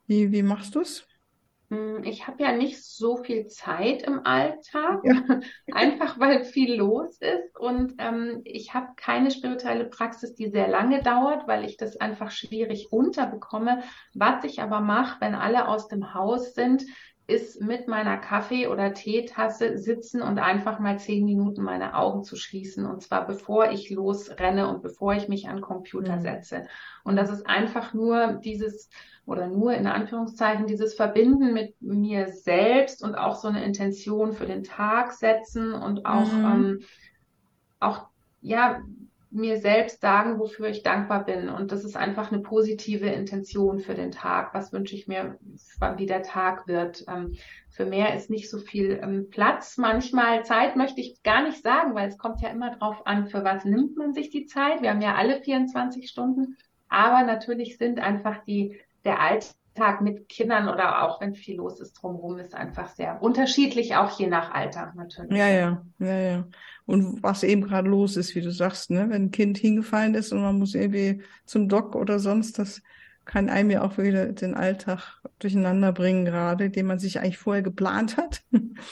wie, 0.08 0.32
wie 0.32 0.44
machst 0.44 0.76
du 0.76 0.82
es? 0.82 1.06
Hm, 1.74 2.04
ich 2.04 2.28
habe 2.28 2.44
ja 2.44 2.52
nicht 2.52 2.84
so 2.84 3.18
viel 3.18 3.48
Zeit 3.48 4.04
im 4.04 4.26
Alltag, 4.26 5.00
ja. 5.04 5.14
einfach 5.74 6.20
weil 6.20 6.44
viel 6.44 6.76
los 6.76 7.18
ist 7.18 7.58
und 7.58 7.96
ähm, 7.98 8.42
ich 8.44 8.76
habe 8.76 8.90
keine 8.96 9.32
spirituelle 9.32 9.86
Praxis, 9.86 10.36
die 10.36 10.50
sehr 10.50 10.68
lange 10.68 11.02
dauert, 11.02 11.48
weil 11.48 11.66
ich 11.66 11.78
das 11.78 11.98
einfach 11.98 12.30
schwierig 12.30 12.92
unterbekomme. 12.92 13.82
Was 14.14 14.44
ich 14.44 14.62
aber 14.62 14.82
mache, 14.82 15.20
wenn 15.20 15.34
alle 15.34 15.68
aus 15.68 15.88
dem 15.88 16.14
Haus 16.14 16.54
sind, 16.54 16.84
ist 17.34 17.62
mit 17.62 17.88
meiner 17.88 18.18
Kaffee- 18.18 18.68
oder 18.68 18.94
Teetasse 18.94 19.78
sitzen 19.78 20.22
und 20.22 20.40
einfach 20.40 20.80
mal 20.80 21.00
zehn 21.00 21.26
Minuten 21.26 21.64
meine 21.64 21.96
Augen 21.96 22.24
zu 22.24 22.36
schließen. 22.36 22.86
Und 22.86 23.02
zwar 23.02 23.26
bevor 23.26 23.72
ich 23.72 23.90
losrenne 23.90 24.68
und 24.68 24.82
bevor 24.82 25.16
ich 25.16 25.28
mich 25.28 25.48
an 25.50 25.58
den 25.58 25.62
Computer 25.62 26.18
mhm. 26.18 26.22
setze. 26.22 26.68
Und 27.04 27.16
das 27.16 27.32
ist 27.32 27.48
einfach 27.48 27.94
nur 27.94 28.40
dieses 28.44 28.90
oder 29.26 29.48
nur 29.48 29.74
in 29.74 29.88
Anführungszeichen 29.88 30.68
dieses 30.68 30.94
Verbinden 30.94 31.54
mit 31.54 31.82
mir 31.82 32.28
selbst 32.28 33.04
und 33.04 33.16
auch 33.16 33.36
so 33.36 33.48
eine 33.48 33.64
Intention 33.64 34.34
für 34.34 34.46
den 34.46 34.64
Tag 34.64 35.14
setzen 35.14 35.74
und 35.74 36.06
auch, 36.06 36.32
mhm. 36.32 36.46
ähm, 36.46 36.80
auch, 37.80 38.10
ja, 38.42 38.82
mir 39.34 39.58
selbst 39.58 40.00
sagen, 40.00 40.40
wofür 40.40 40.68
ich 40.68 40.84
dankbar 40.84 41.26
bin. 41.26 41.50
Und 41.50 41.72
das 41.72 41.84
ist 41.84 41.98
einfach 41.98 42.32
eine 42.32 42.42
positive 42.42 43.08
Intention 43.08 43.80
für 43.80 43.96
den 43.96 44.12
Tag. 44.12 44.54
Was 44.54 44.72
wünsche 44.72 44.96
ich 44.96 45.08
mir, 45.08 45.40
wie 45.98 46.06
der 46.06 46.22
Tag 46.22 46.68
wird? 46.68 47.04
Ähm, 47.08 47.34
für 47.70 47.86
mehr 47.86 48.16
ist 48.16 48.30
nicht 48.30 48.50
so 48.50 48.60
viel 48.60 49.00
ähm, 49.02 49.30
Platz. 49.32 49.78
Manchmal 49.78 50.46
Zeit 50.46 50.76
möchte 50.76 51.02
ich 51.02 51.24
gar 51.24 51.44
nicht 51.44 51.64
sagen, 51.64 51.96
weil 51.96 52.08
es 52.08 52.20
kommt 52.20 52.42
ja 52.42 52.50
immer 52.50 52.76
drauf 52.76 53.08
an, 53.08 53.26
für 53.26 53.44
was 53.44 53.66
nimmt 53.66 53.98
man 53.98 54.14
sich 54.14 54.30
die 54.30 54.46
Zeit. 54.46 54.82
Wir 54.82 54.92
haben 54.92 55.02
ja 55.02 55.16
alle 55.16 55.42
24 55.42 56.08
Stunden. 56.08 56.58
Aber 56.88 57.24
natürlich 57.24 57.78
sind 57.80 58.00
einfach 58.00 58.44
die 58.44 58.80
der 59.04 59.20
Alltag 59.20 59.56
mit 60.02 60.30
Kindern 60.30 60.70
oder 60.70 61.04
auch 61.04 61.20
wenn 61.20 61.34
viel 61.34 61.58
los 61.58 61.80
ist 61.80 61.94
drumherum, 61.94 62.40
ist 62.40 62.54
einfach 62.54 62.90
sehr 62.90 63.22
unterschiedlich, 63.22 63.96
auch 63.96 64.18
je 64.20 64.28
nach 64.28 64.52
Alter 64.52 64.94
natürlich. 64.96 65.38
Ja, 65.38 65.50
ja, 65.50 65.86
ja, 66.00 66.20
ja. 66.20 66.48
Und 66.86 67.24
was 67.24 67.44
eben 67.44 67.62
gerade 67.62 67.90
los 67.90 68.18
ist, 68.18 68.36
wie 68.36 68.42
du 68.42 68.52
sagst, 68.52 68.92
ne, 68.92 69.10
wenn 69.10 69.26
ein 69.26 69.32
Kind 69.32 69.58
hingefallen 69.58 70.16
ist 70.16 70.32
und 70.32 70.42
man 70.42 70.60
muss 70.60 70.76
irgendwie 70.76 71.24
zum 71.46 71.70
Doc 71.70 71.96
oder 71.96 72.20
sonst, 72.20 72.60
das 72.60 72.82
kann 73.26 73.50
einem 73.50 73.70
ja 73.70 73.82
auch 73.84 73.98
wieder 73.98 74.28
den 74.28 74.54
Alltag 74.54 75.20
durcheinander 75.40 75.92
bringen, 75.92 76.26
gerade, 76.26 76.70
den 76.70 76.86
man 76.86 77.00
sich 77.00 77.20
eigentlich 77.20 77.38
vorher 77.38 77.64
geplant 77.64 78.18
hat. 78.18 78.42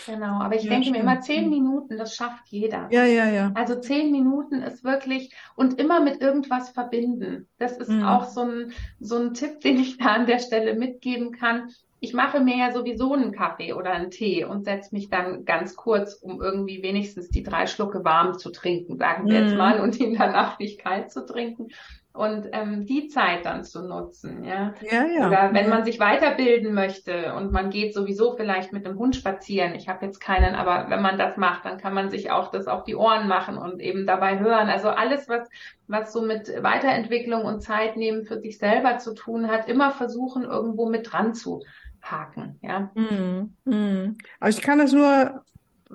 Genau, 0.05 0.39
aber 0.41 0.55
ich 0.55 0.63
ja, 0.63 0.69
denke 0.69 0.85
stimmt. 0.85 0.97
mir 0.97 1.03
immer 1.03 1.21
zehn 1.21 1.49
Minuten, 1.49 1.97
das 1.97 2.15
schafft 2.15 2.47
jeder. 2.47 2.87
Ja, 2.91 3.03
ja, 3.03 3.29
ja. 3.29 3.51
Also 3.55 3.79
zehn 3.79 4.11
Minuten 4.11 4.61
ist 4.61 4.83
wirklich 4.83 5.33
und 5.55 5.79
immer 5.79 6.01
mit 6.01 6.21
irgendwas 6.21 6.69
verbinden. 6.69 7.47
Das 7.57 7.77
ist 7.77 7.89
mhm. 7.89 8.03
auch 8.03 8.25
so 8.25 8.41
ein, 8.41 8.71
so 8.99 9.17
ein 9.17 9.33
Tipp, 9.33 9.59
den 9.61 9.77
ich 9.77 9.97
da 9.97 10.13
an 10.13 10.27
der 10.27 10.39
Stelle 10.39 10.75
mitgeben 10.75 11.31
kann. 11.31 11.69
Ich 11.99 12.13
mache 12.13 12.39
mir 12.39 12.57
ja 12.57 12.71
sowieso 12.71 13.13
einen 13.13 13.31
Kaffee 13.31 13.73
oder 13.73 13.91
einen 13.91 14.09
Tee 14.09 14.43
und 14.43 14.63
setze 14.63 14.95
mich 14.95 15.09
dann 15.09 15.45
ganz 15.45 15.75
kurz, 15.75 16.15
um 16.15 16.41
irgendwie 16.41 16.81
wenigstens 16.81 17.29
die 17.29 17.43
drei 17.43 17.67
Schlucke 17.67 18.03
warm 18.03 18.39
zu 18.39 18.49
trinken, 18.51 18.97
sagen 18.97 19.27
wir 19.27 19.39
mhm. 19.39 19.45
jetzt 19.47 19.57
mal, 19.57 19.79
und 19.79 19.99
ihn 19.99 20.15
danach 20.17 20.57
nicht 20.57 20.79
kalt 20.79 21.11
zu 21.11 21.25
trinken 21.25 21.67
und 22.13 22.47
ähm, 22.51 22.85
die 22.85 23.07
Zeit 23.07 23.45
dann 23.45 23.63
zu 23.63 23.87
nutzen, 23.87 24.43
ja. 24.43 24.73
ja, 24.81 25.05
ja. 25.05 25.27
Oder 25.27 25.53
wenn 25.53 25.69
man 25.69 25.85
sich 25.85 25.97
weiterbilden 25.99 26.73
möchte 26.73 27.33
und 27.35 27.53
man 27.53 27.69
geht 27.69 27.93
sowieso 27.93 28.35
vielleicht 28.35 28.73
mit 28.73 28.85
dem 28.85 28.97
Hund 28.97 29.15
spazieren. 29.15 29.75
Ich 29.75 29.87
habe 29.87 30.05
jetzt 30.05 30.19
keinen, 30.19 30.55
aber 30.55 30.89
wenn 30.89 31.01
man 31.01 31.17
das 31.17 31.37
macht, 31.37 31.63
dann 31.63 31.77
kann 31.77 31.93
man 31.93 32.09
sich 32.09 32.29
auch 32.29 32.51
das 32.51 32.67
auf 32.67 32.83
die 32.83 32.95
Ohren 32.95 33.29
machen 33.29 33.57
und 33.57 33.79
eben 33.79 34.05
dabei 34.05 34.39
hören. 34.39 34.67
Also 34.67 34.89
alles, 34.89 35.29
was 35.29 35.47
was 35.87 36.11
so 36.11 36.21
mit 36.21 36.51
Weiterentwicklung 36.61 37.43
und 37.43 37.61
Zeit 37.61 37.95
nehmen 37.95 38.25
für 38.25 38.39
sich 38.39 38.57
selber 38.57 38.97
zu 38.97 39.13
tun 39.13 39.47
hat, 39.47 39.69
immer 39.69 39.91
versuchen 39.91 40.43
irgendwo 40.43 40.89
mit 40.89 41.11
dran 41.11 41.33
zu 41.33 41.63
haken, 42.01 42.59
ja. 42.61 42.91
Mm, 42.95 43.53
mm. 43.65 44.17
Also 44.39 44.59
ich 44.59 44.65
kann 44.65 44.79
das 44.79 44.91
nur 44.91 45.43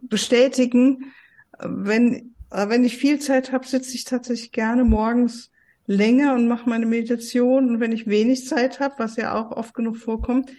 bestätigen, 0.02 1.12
wenn 1.58 2.34
wenn 2.50 2.84
ich 2.84 2.96
viel 2.96 3.18
Zeit 3.18 3.52
habe, 3.52 3.66
sitze 3.66 3.94
ich 3.94 4.04
tatsächlich 4.04 4.52
gerne 4.52 4.84
morgens 4.84 5.50
länger 5.86 6.34
und 6.34 6.48
mache 6.48 6.68
meine 6.68 6.86
Meditation. 6.86 7.68
Und 7.68 7.80
wenn 7.80 7.92
ich 7.92 8.06
wenig 8.06 8.46
Zeit 8.46 8.80
habe, 8.80 8.94
was 8.98 9.16
ja 9.16 9.34
auch 9.34 9.52
oft 9.52 9.74
genug 9.74 9.96
vorkommt, 9.96 10.50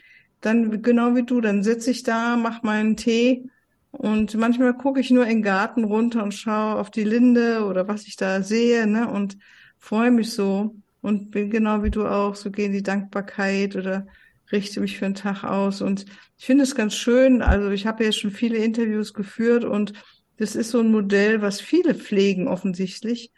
dann 0.42 0.82
genau 0.82 1.16
wie 1.16 1.24
du, 1.24 1.42
dann 1.42 1.64
sitze 1.64 1.92
ich 1.92 2.04
da, 2.04 2.36
mache 2.36 2.66
meinen 2.66 2.96
Tee 2.96 3.50
und 3.92 4.36
manchmal 4.36 4.76
gucke 4.76 5.00
ich 5.00 5.10
nur 5.10 5.24
in 5.24 5.38
den 5.38 5.44
Garten 5.44 5.84
runter 5.84 6.24
und 6.24 6.34
schaue 6.34 6.76
auf 6.76 6.92
die 6.92 7.04
Linde 7.04 7.66
oder 7.66 7.88
was 7.88 8.06
ich 8.06 8.16
da 8.16 8.44
sehe, 8.44 8.86
ne? 8.86 9.08
Und 9.10 9.38
freue 9.80 10.12
mich 10.12 10.32
so 10.32 10.76
und 11.02 11.32
bin 11.32 11.50
genau 11.50 11.84
wie 11.84 11.90
du 11.90 12.06
auch, 12.06 12.36
so 12.36 12.52
gehen 12.52 12.74
die 12.74 12.84
Dankbarkeit 12.84 13.76
oder 13.76 14.08
richte 14.52 14.82
mich 14.82 14.98
für 14.98 15.06
einen 15.06 15.16
Tag 15.16 15.44
aus. 15.44 15.82
Und 15.82 16.06
ich 16.38 16.46
finde 16.46 16.64
es 16.64 16.76
ganz 16.76 16.96
schön. 16.96 17.42
Also 17.42 17.70
ich 17.72 17.88
habe 17.88 18.04
ja 18.04 18.12
schon 18.12 18.32
viele 18.32 18.58
Interviews 18.58 19.14
geführt 19.14 19.64
und 19.66 19.94
das 20.38 20.56
ist 20.56 20.70
so 20.70 20.80
ein 20.80 20.92
Modell, 20.92 21.42
was 21.42 21.60
viele 21.62 21.96
pflegen 21.96 22.48
offensichtlich 22.48 23.32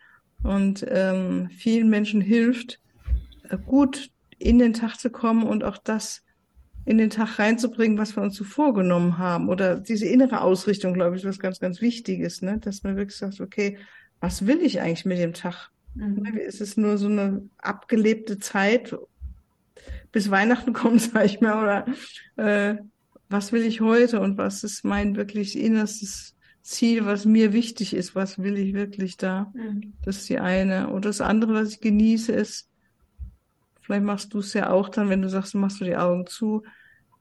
und 0.44 0.86
ähm, 0.88 1.50
vielen 1.50 1.90
Menschen 1.90 2.22
hilft, 2.22 2.80
äh, 3.50 3.58
gut 3.58 4.10
in 4.38 4.60
den 4.60 4.74
Tag 4.74 4.98
zu 4.98 5.10
kommen 5.10 5.44
und 5.44 5.64
auch 5.64 5.78
das 5.78 6.24
in 6.86 6.98
den 6.98 7.10
Tag 7.10 7.40
reinzubringen, 7.40 7.98
was 7.98 8.16
wir 8.16 8.24
uns 8.24 8.36
so 8.36 8.44
vorgenommen 8.44 9.18
haben. 9.18 9.50
Oder 9.50 9.80
diese 9.80 10.06
innere 10.06 10.42
Ausrichtung, 10.42 10.94
glaube 10.94 11.18
ich, 11.18 11.26
was 11.26 11.40
ganz, 11.40 11.60
ganz 11.60 11.82
wichtig 11.82 12.22
ist, 12.22 12.42
ne? 12.42 12.58
dass 12.58 12.84
man 12.84 12.96
wirklich 12.96 13.18
sagt, 13.18 13.42
okay, 13.42 13.78
was 14.22 14.48
will 14.48 14.62
ich 14.62 14.82
eigentlich 14.82 15.06
mit 15.06 15.20
dem 15.20 15.34
Tag 15.34 15.72
Mhm. 15.96 16.40
Es 16.46 16.62
ist 16.62 16.78
nur 16.78 16.98
so 16.98 17.08
eine 17.08 17.50
abgelebte 17.58 18.40
Zeit, 18.40 18.96
bis 20.12 20.32
Weihnachten 20.32 20.74
kommt, 20.74 21.02
sag 21.02 21.26
ich 21.26 21.42
mal, 21.42 21.62
oder 21.62 21.86
äh, 22.38 22.82
was 23.30 23.52
will 23.52 23.64
ich 23.64 23.82
heute 23.82 24.20
und 24.20 24.38
was 24.38 24.64
ist 24.64 24.84
mein 24.84 25.16
wirklich 25.16 25.58
innerstes 25.58 26.36
Ziel, 26.62 27.06
was 27.06 27.26
mir 27.26 27.54
wichtig 27.54 27.94
ist, 27.94 28.16
was 28.16 28.40
will 28.40 28.58
ich 28.58 28.74
wirklich 28.74 29.18
da? 29.18 29.52
Mhm. 29.54 29.94
Das 30.04 30.18
ist 30.18 30.30
die 30.30 30.40
eine. 30.40 30.90
Und 30.90 31.06
das 31.06 31.22
andere, 31.22 31.54
was 31.54 31.74
ich 31.74 31.82
genieße, 31.82 32.32
ist, 32.32 32.70
vielleicht 33.82 34.04
machst 34.04 34.34
du 34.34 34.40
es 34.40 34.54
ja 34.54 34.70
auch 34.70 34.90
dann, 34.90 35.10
wenn 35.10 35.22
du 35.22 35.30
sagst, 35.30 35.56
machst 35.56 35.82
du 35.82 35.86
die 35.86 35.98
Augen 35.98 36.28
zu, 36.28 36.64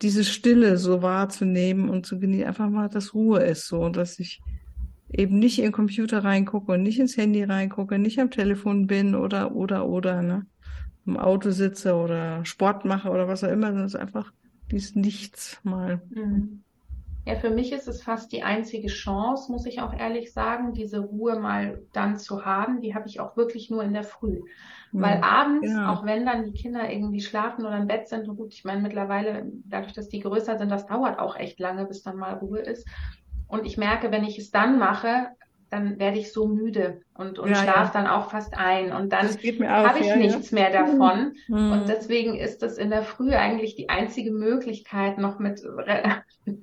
diese 0.03 0.25
Stille 0.25 0.77
so 0.77 1.03
wahrzunehmen 1.03 1.89
und 1.89 2.07
zu 2.07 2.19
genießen, 2.19 2.47
einfach 2.47 2.69
mal, 2.69 2.89
dass 2.89 3.15
Ruhe 3.15 3.41
ist 3.41 3.67
so 3.67 3.81
und 3.81 3.97
dass 3.97 4.19
ich 4.19 4.41
eben 5.11 5.39
nicht 5.39 5.59
in 5.59 5.65
den 5.65 5.73
Computer 5.73 6.23
reingucke 6.25 6.73
und 6.73 6.83
nicht 6.83 6.99
ins 6.99 7.17
Handy 7.17 7.43
reingucke, 7.43 7.99
nicht 7.99 8.21
am 8.21 8.31
Telefon 8.31 8.87
bin 8.87 9.15
oder, 9.15 9.55
oder, 9.55 9.87
oder, 9.87 10.23
ne? 10.23 10.47
Im 11.07 11.17
Auto 11.17 11.51
sitze 11.51 11.95
oder 11.95 12.45
Sport 12.45 12.85
mache 12.85 13.09
oder 13.09 13.27
was 13.27 13.43
auch 13.43 13.49
immer, 13.49 13.69
sondern 13.69 13.87
es 13.87 13.95
ist 13.95 14.01
einfach 14.01 14.31
dieses 14.71 14.95
Nichts 14.95 15.59
mal. 15.63 16.03
Mhm. 16.11 16.63
Ja, 17.29 17.35
für 17.35 17.51
mich 17.51 17.73
ist 17.73 17.87
es 17.89 18.03
fast 18.03 18.33
die 18.33 18.43
einzige 18.43 18.89
Chance, 18.89 19.53
muss 19.53 19.67
ich 19.67 19.83
auch 19.83 19.93
ehrlich 19.93 20.33
sagen, 20.33 20.73
diese 20.73 21.01
Ruhe 21.01 21.39
mal 21.39 21.83
dann 21.93 22.17
zu 22.17 22.47
haben. 22.47 22.81
Die 22.81 22.95
habe 22.95 23.07
ich 23.07 23.21
auch 23.21 23.37
wirklich 23.37 23.69
nur 23.69 23.85
in 23.85 23.93
der 23.93 24.03
Früh. 24.03 24.41
Ja, 24.93 25.03
Weil 25.03 25.21
abends, 25.23 25.71
ja. 25.71 25.93
auch 25.93 26.07
wenn 26.07 26.25
dann 26.25 26.45
die 26.45 26.59
Kinder 26.59 26.91
irgendwie 26.91 27.21
schlafen 27.21 27.67
oder 27.67 27.77
im 27.77 27.87
Bett 27.87 28.09
sind, 28.09 28.27
und 28.31 28.39
gut, 28.39 28.55
ich 28.55 28.65
meine 28.65 28.81
mittlerweile, 28.81 29.47
dadurch, 29.67 29.93
dass 29.93 30.09
die 30.09 30.21
größer 30.21 30.57
sind, 30.57 30.71
das 30.71 30.87
dauert 30.87 31.19
auch 31.19 31.37
echt 31.37 31.61
lange, 31.61 31.85
bis 31.85 32.03
dann 32.03 32.17
mal 32.17 32.33
Ruhe 32.33 32.61
ist. 32.61 32.89
Und 33.47 33.67
ich 33.67 33.77
merke, 33.77 34.11
wenn 34.11 34.25
ich 34.25 34.39
es 34.39 34.51
dann 34.51 34.79
mache, 34.79 35.29
dann 35.71 35.99
werde 35.99 36.19
ich 36.19 36.33
so 36.33 36.49
müde 36.49 37.03
und, 37.15 37.39
und 37.39 37.51
ja, 37.51 37.57
schlafe 37.57 37.93
ja. 37.95 38.03
dann 38.03 38.07
auch 38.07 38.31
fast 38.31 38.57
ein. 38.57 38.93
Und 38.93 39.13
dann 39.13 39.29
habe 39.29 39.99
ich 39.99 40.07
ja, 40.07 40.17
nichts 40.17 40.51
mehr 40.51 40.71
davon. 40.71 41.35
Mhm. 41.49 41.73
Und 41.73 41.89
deswegen 41.89 42.37
ist 42.37 42.63
das 42.63 42.79
in 42.79 42.89
der 42.89 43.03
Früh 43.03 43.33
eigentlich 43.33 43.75
die 43.75 43.91
einzige 43.91 44.31
Möglichkeit, 44.31 45.19
noch 45.19 45.39
mit 45.39 45.61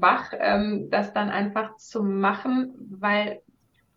wach, 0.00 0.32
ähm, 0.38 0.88
das 0.90 1.12
dann 1.12 1.30
einfach 1.30 1.76
zu 1.76 2.02
machen, 2.02 2.74
weil 2.90 3.42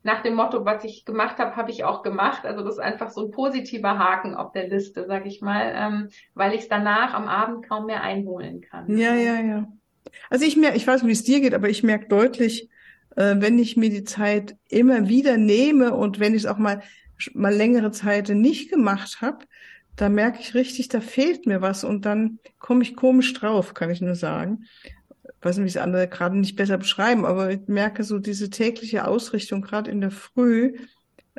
nach 0.04 0.22
dem 0.22 0.36
Motto, 0.36 0.66
was 0.66 0.84
ich 0.84 1.06
gemacht 1.06 1.38
habe, 1.38 1.56
habe 1.56 1.72
ich 1.72 1.86
auch 1.86 2.04
gemacht. 2.04 2.46
Also 2.46 2.64
das 2.64 2.76
ist 2.76 2.82
einfach 2.82 3.10
so 3.10 3.26
ein 3.26 3.32
positiver 3.32 3.98
Haken 3.98 4.36
auf 4.36 4.52
der 4.52 4.68
Liste, 4.68 5.06
sag 5.08 5.26
ich 5.26 5.42
mal, 5.42 5.74
ähm, 5.76 6.10
weil 6.34 6.54
ich 6.54 6.62
es 6.62 6.68
danach 6.68 7.14
am 7.14 7.28
Abend 7.28 7.68
kaum 7.68 7.86
mehr 7.86 8.04
einholen 8.04 8.62
kann. 8.62 8.98
Ja, 8.98 9.16
ja, 9.16 9.40
ja. 9.40 9.68
Also 10.30 10.46
ich 10.46 10.58
merke, 10.58 10.76
ich 10.76 10.86
weiß, 10.86 11.06
wie 11.06 11.12
es 11.12 11.24
dir 11.24 11.40
geht, 11.40 11.54
aber 11.54 11.70
ich 11.70 11.84
merke 11.84 12.08
deutlich, 12.08 12.70
äh, 13.16 13.36
wenn 13.38 13.58
ich 13.58 13.78
mir 13.78 13.90
die 13.90 14.04
Zeit 14.04 14.58
immer 14.70 15.08
wieder 15.08 15.38
nehme 15.38 15.94
und 15.94 16.20
wenn 16.20 16.34
ich 16.34 16.44
es 16.44 16.46
auch 16.46 16.58
mal, 16.58 16.82
mal 17.34 17.54
längere 17.54 17.92
Zeit 17.92 18.28
nicht 18.30 18.70
gemacht 18.70 19.22
habe, 19.22 19.46
da 19.96 20.10
merke 20.10 20.40
ich 20.40 20.54
richtig, 20.54 20.90
da 20.90 21.02
fehlt 21.02 21.46
mir 21.46 21.62
was 21.62 21.84
und 21.84 22.06
dann 22.06 22.40
komme 22.60 22.84
ich 22.84 22.96
komisch 22.96 23.34
drauf, 23.34 23.74
kann 23.74 23.92
ich 23.92 24.02
nur 24.02 24.16
sagen. 24.16 24.66
Ich 25.44 25.46
weiß 25.46 25.58
nicht, 25.58 25.66
wie 25.66 25.78
es 25.78 25.78
andere 25.78 26.08
gerade 26.08 26.38
nicht 26.38 26.56
besser 26.56 26.78
beschreiben, 26.78 27.26
aber 27.26 27.52
ich 27.52 27.68
merke 27.68 28.06
so 28.06 28.18
diese 28.18 28.50
tägliche 28.50 29.06
Ausrichtung, 29.06 29.62
gerade 29.62 29.92
in 29.92 30.00
der 30.00 30.10
Früh, 30.10 30.72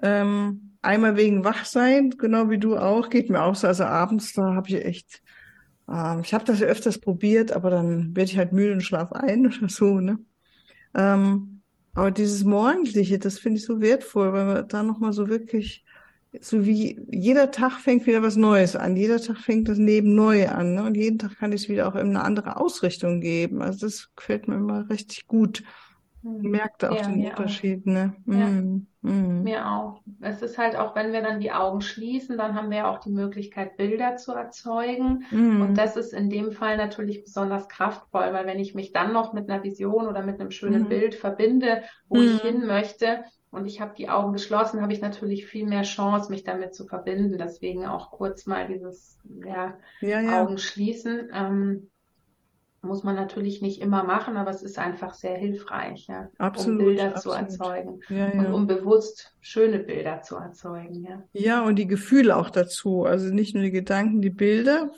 ähm, 0.02 0.76
einmal 0.82 1.16
wegen 1.16 1.42
Wachsein, 1.42 2.10
genau 2.10 2.50
wie 2.50 2.58
du 2.58 2.76
auch, 2.76 3.08
geht 3.08 3.30
mir 3.30 3.42
auch 3.42 3.54
so. 3.54 3.66
Also 3.66 3.84
abends, 3.84 4.34
da 4.34 4.52
habe 4.52 4.68
ich 4.68 4.84
echt, 4.84 5.22
ähm, 5.88 6.20
ich 6.22 6.34
habe 6.34 6.44
das 6.44 6.60
ja 6.60 6.66
öfters 6.66 6.98
probiert, 6.98 7.52
aber 7.52 7.70
dann 7.70 8.14
werde 8.14 8.30
ich 8.30 8.36
halt 8.36 8.52
müde 8.52 8.74
und 8.74 8.82
schlaf 8.82 9.10
ein 9.12 9.46
oder 9.56 9.70
so, 9.70 10.00
ne? 10.00 10.18
Ähm, 10.94 11.62
aber 11.94 12.10
dieses 12.10 12.44
Morgendliche, 12.44 13.18
das 13.18 13.38
finde 13.38 13.58
ich 13.58 13.64
so 13.64 13.80
wertvoll, 13.80 14.34
weil 14.34 14.44
man 14.44 14.68
da 14.68 14.82
nochmal 14.82 15.14
so 15.14 15.28
wirklich, 15.28 15.82
so 16.40 16.66
wie 16.66 17.00
jeder 17.10 17.50
Tag 17.50 17.80
fängt 17.80 18.06
wieder 18.06 18.22
was 18.22 18.36
Neues 18.36 18.76
an. 18.76 18.96
Jeder 18.96 19.20
Tag 19.20 19.38
fängt 19.38 19.68
das 19.68 19.78
Leben 19.78 20.14
neu 20.14 20.48
an. 20.48 20.74
Ne? 20.74 20.82
Und 20.84 20.96
jeden 20.96 21.18
Tag 21.18 21.38
kann 21.38 21.52
ich 21.52 21.62
es 21.62 21.68
wieder 21.68 21.88
auch 21.88 21.94
in 21.94 22.08
eine 22.08 22.22
andere 22.22 22.56
Ausrichtung 22.56 23.20
geben. 23.20 23.62
Also 23.62 23.86
das 23.86 24.14
gefällt 24.16 24.48
mir 24.48 24.56
immer 24.56 24.88
richtig 24.88 25.26
gut. 25.26 25.62
Mhm. 26.24 26.50
Merkte 26.50 26.90
auch 26.90 26.96
ja, 26.96 27.08
den 27.08 27.26
Unterschied, 27.26 27.82
auch. 27.82 27.92
ne? 27.92 28.14
Ja. 28.26 28.46
Mm, 28.46 28.86
mm. 29.02 29.42
Mir 29.42 29.70
auch. 29.70 30.00
Es 30.22 30.40
ist 30.40 30.56
halt 30.56 30.74
auch, 30.74 30.96
wenn 30.96 31.12
wir 31.12 31.20
dann 31.20 31.38
die 31.38 31.52
Augen 31.52 31.82
schließen, 31.82 32.38
dann 32.38 32.54
haben 32.54 32.70
wir 32.70 32.78
ja 32.78 32.90
auch 32.90 32.98
die 32.98 33.10
Möglichkeit, 33.10 33.76
Bilder 33.76 34.16
zu 34.16 34.32
erzeugen. 34.32 35.24
Mm. 35.30 35.60
Und 35.60 35.74
das 35.76 35.98
ist 35.98 36.14
in 36.14 36.30
dem 36.30 36.52
Fall 36.52 36.78
natürlich 36.78 37.24
besonders 37.24 37.68
kraftvoll, 37.68 38.32
weil 38.32 38.46
wenn 38.46 38.58
ich 38.58 38.74
mich 38.74 38.92
dann 38.92 39.12
noch 39.12 39.34
mit 39.34 39.50
einer 39.50 39.62
Vision 39.62 40.06
oder 40.06 40.22
mit 40.22 40.40
einem 40.40 40.50
schönen 40.50 40.84
mhm. 40.84 40.88
Bild 40.88 41.14
verbinde, 41.14 41.82
wo 42.08 42.16
ich 42.16 42.40
hin 42.40 42.66
möchte, 42.66 43.24
und 43.54 43.66
ich 43.66 43.80
habe 43.80 43.94
die 43.96 44.08
Augen 44.08 44.32
geschlossen, 44.32 44.82
habe 44.82 44.92
ich 44.92 45.00
natürlich 45.00 45.46
viel 45.46 45.66
mehr 45.66 45.82
Chance, 45.82 46.30
mich 46.30 46.44
damit 46.44 46.74
zu 46.74 46.86
verbinden. 46.86 47.38
Deswegen 47.38 47.86
auch 47.86 48.10
kurz 48.10 48.46
mal 48.46 48.66
dieses 48.66 49.18
ja, 49.44 49.78
ja, 50.00 50.20
ja. 50.20 50.42
Augen 50.42 50.58
schließen. 50.58 51.30
Ähm, 51.32 51.90
muss 52.84 53.02
man 53.02 53.16
natürlich 53.16 53.62
nicht 53.62 53.80
immer 53.80 54.04
machen, 54.04 54.36
aber 54.36 54.50
es 54.50 54.62
ist 54.62 54.78
einfach 54.78 55.14
sehr 55.14 55.36
hilfreich, 55.36 56.06
ja, 56.06 56.28
absolut, 56.38 56.80
um 56.80 56.86
Bilder 56.86 57.14
absolut. 57.14 57.38
zu 57.38 57.42
erzeugen 57.42 58.00
ja, 58.10 58.28
ja. 58.28 58.40
und 58.40 58.52
um 58.52 58.66
bewusst 58.66 59.34
schöne 59.40 59.78
Bilder 59.78 60.20
zu 60.20 60.36
erzeugen. 60.36 61.02
Ja. 61.02 61.22
ja, 61.32 61.62
und 61.62 61.76
die 61.76 61.86
Gefühle 61.86 62.36
auch 62.36 62.50
dazu. 62.50 63.04
Also 63.04 63.32
nicht 63.32 63.54
nur 63.54 63.64
die 63.64 63.70
Gedanken, 63.70 64.20
die 64.20 64.30
Bilder, 64.30 64.90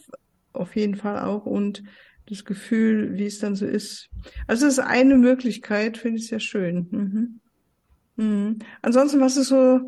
auf 0.52 0.74
jeden 0.74 0.96
Fall 0.96 1.20
auch 1.20 1.46
und 1.46 1.84
das 2.28 2.44
Gefühl, 2.44 3.16
wie 3.16 3.26
es 3.26 3.38
dann 3.38 3.54
so 3.54 3.66
ist. 3.66 4.08
Also 4.48 4.66
es 4.66 4.78
ist 4.78 4.84
eine 4.84 5.14
Möglichkeit, 5.14 5.96
finde 5.96 6.18
ich 6.18 6.26
sehr 6.26 6.40
schön. 6.40 6.88
Mhm. 6.90 7.40
Mhm. 8.16 8.58
Ansonsten, 8.82 9.20
was 9.20 9.36
ist 9.36 9.48
so, 9.48 9.80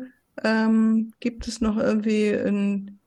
ähm, 0.43 1.13
gibt 1.19 1.47
es 1.47 1.61
noch 1.61 1.77
irgendwie 1.77 2.29
ein 2.29 2.99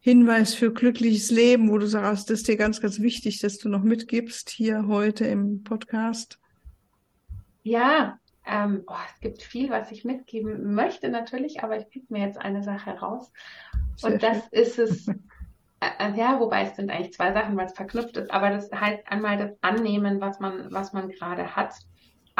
Hinweis 0.00 0.54
für 0.54 0.72
glückliches 0.72 1.30
Leben, 1.30 1.70
wo 1.70 1.78
du 1.78 1.86
sagst, 1.86 2.30
das 2.30 2.40
ist 2.40 2.48
dir 2.48 2.56
ganz, 2.56 2.80
ganz 2.80 3.00
wichtig, 3.00 3.40
dass 3.40 3.58
du 3.58 3.68
noch 3.68 3.82
mitgibst 3.82 4.50
hier 4.50 4.86
heute 4.86 5.26
im 5.26 5.62
Podcast? 5.62 6.38
Ja, 7.62 8.18
ähm, 8.46 8.84
oh, 8.86 8.94
es 9.14 9.20
gibt 9.20 9.42
viel, 9.42 9.68
was 9.70 9.92
ich 9.92 10.04
mitgeben 10.04 10.74
möchte 10.74 11.10
natürlich, 11.10 11.62
aber 11.62 11.78
ich 11.78 11.88
pick 11.88 12.10
mir 12.10 12.26
jetzt 12.26 12.38
eine 12.38 12.62
Sache 12.62 12.90
raus. 12.92 13.30
Sehr 13.96 14.12
und 14.12 14.22
das 14.22 14.38
schön. 14.38 14.48
ist 14.52 14.78
es, 14.78 15.08
äh, 15.08 15.14
äh, 15.98 16.16
ja, 16.16 16.40
wobei 16.40 16.64
es 16.64 16.76
sind 16.76 16.90
eigentlich 16.90 17.12
zwei 17.12 17.32
Sachen, 17.32 17.56
weil 17.56 17.66
es 17.66 17.74
verknüpft 17.74 18.16
ist, 18.16 18.30
aber 18.30 18.50
das 18.50 18.72
heißt 18.72 19.06
einmal 19.06 19.36
das 19.36 19.50
Annehmen, 19.60 20.20
was 20.20 20.40
man, 20.40 20.72
was 20.72 20.94
man 20.94 21.10
gerade 21.10 21.54
hat, 21.54 21.74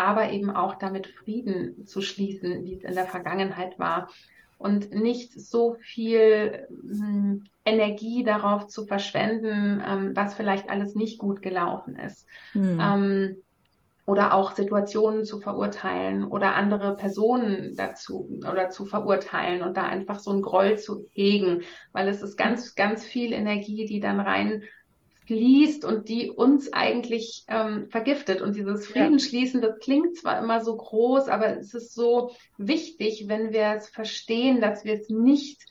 aber 0.01 0.31
eben 0.31 0.51
auch 0.51 0.77
damit 0.77 1.07
Frieden 1.07 1.87
zu 1.87 2.01
schließen, 2.01 2.65
wie 2.65 2.75
es 2.75 2.85
in 2.85 2.95
der 2.95 3.07
Vergangenheit 3.07 3.79
war 3.79 4.09
und 4.59 4.93
nicht 4.93 5.33
so 5.41 5.77
viel 5.81 6.67
hm, 6.69 7.45
Energie 7.65 8.25
darauf 8.25 8.67
zu 8.67 8.87
verschwenden, 8.87 9.83
ähm, 9.87 10.13
was 10.15 10.35
vielleicht 10.35 10.69
alles 10.69 10.95
nicht 10.95 11.19
gut 11.19 11.43
gelaufen 11.43 11.97
ist. 11.97 12.27
Mhm. 12.55 12.81
Ähm, 12.81 13.37
oder 14.07 14.35
auch 14.35 14.57
Situationen 14.57 15.25
zu 15.25 15.41
verurteilen 15.41 16.25
oder 16.25 16.57
andere 16.57 16.97
Personen 16.97 17.77
dazu 17.77 18.29
oder 18.41 18.69
zu 18.69 18.85
verurteilen 18.85 19.63
und 19.63 19.77
da 19.77 19.85
einfach 19.85 20.19
so 20.19 20.33
ein 20.33 20.43
Groll 20.43 20.79
zu 20.79 21.07
hegen, 21.13 21.63
weil 21.93 22.09
es 22.09 22.21
ist 22.21 22.37
ganz, 22.37 22.75
ganz 22.75 23.05
viel 23.05 23.33
Energie, 23.33 23.87
die 23.87 24.01
dann 24.01 24.19
rein 24.19 24.65
fließt 25.31 25.85
und 25.85 26.09
die 26.09 26.29
uns 26.29 26.73
eigentlich 26.73 27.45
ähm, 27.47 27.87
vergiftet. 27.89 28.43
Und 28.43 28.57
dieses 28.57 28.89
Friedensschließen, 28.89 29.61
das 29.61 29.79
klingt 29.79 30.17
zwar 30.17 30.41
immer 30.41 30.61
so 30.61 30.77
groß, 30.77 31.29
aber 31.29 31.57
es 31.57 31.73
ist 31.73 31.95
so 31.95 32.33
wichtig, 32.59 33.27
wenn 33.29 33.53
wir 33.53 33.75
es 33.77 33.89
verstehen, 33.89 34.61
dass 34.61 34.85
wir 34.85 34.95
es 34.95 35.09
nicht 35.09 35.63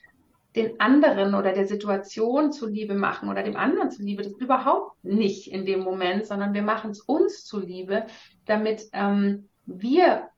den 0.56 0.80
anderen 0.80 1.34
oder 1.34 1.52
der 1.52 1.66
Situation 1.66 2.52
zuliebe 2.52 2.94
machen 2.94 3.28
oder 3.28 3.42
dem 3.42 3.54
anderen 3.54 3.90
zuliebe, 3.90 4.22
das 4.22 4.32
überhaupt 4.32 5.04
nicht 5.04 5.52
in 5.52 5.66
dem 5.66 5.80
Moment, 5.80 6.24
sondern 6.24 6.54
wir 6.54 6.62
machen 6.62 6.92
es 6.92 7.02
uns 7.02 7.44
zuliebe, 7.44 8.06
damit 8.46 8.84
ähm, 8.94 9.50
wir 9.66 10.28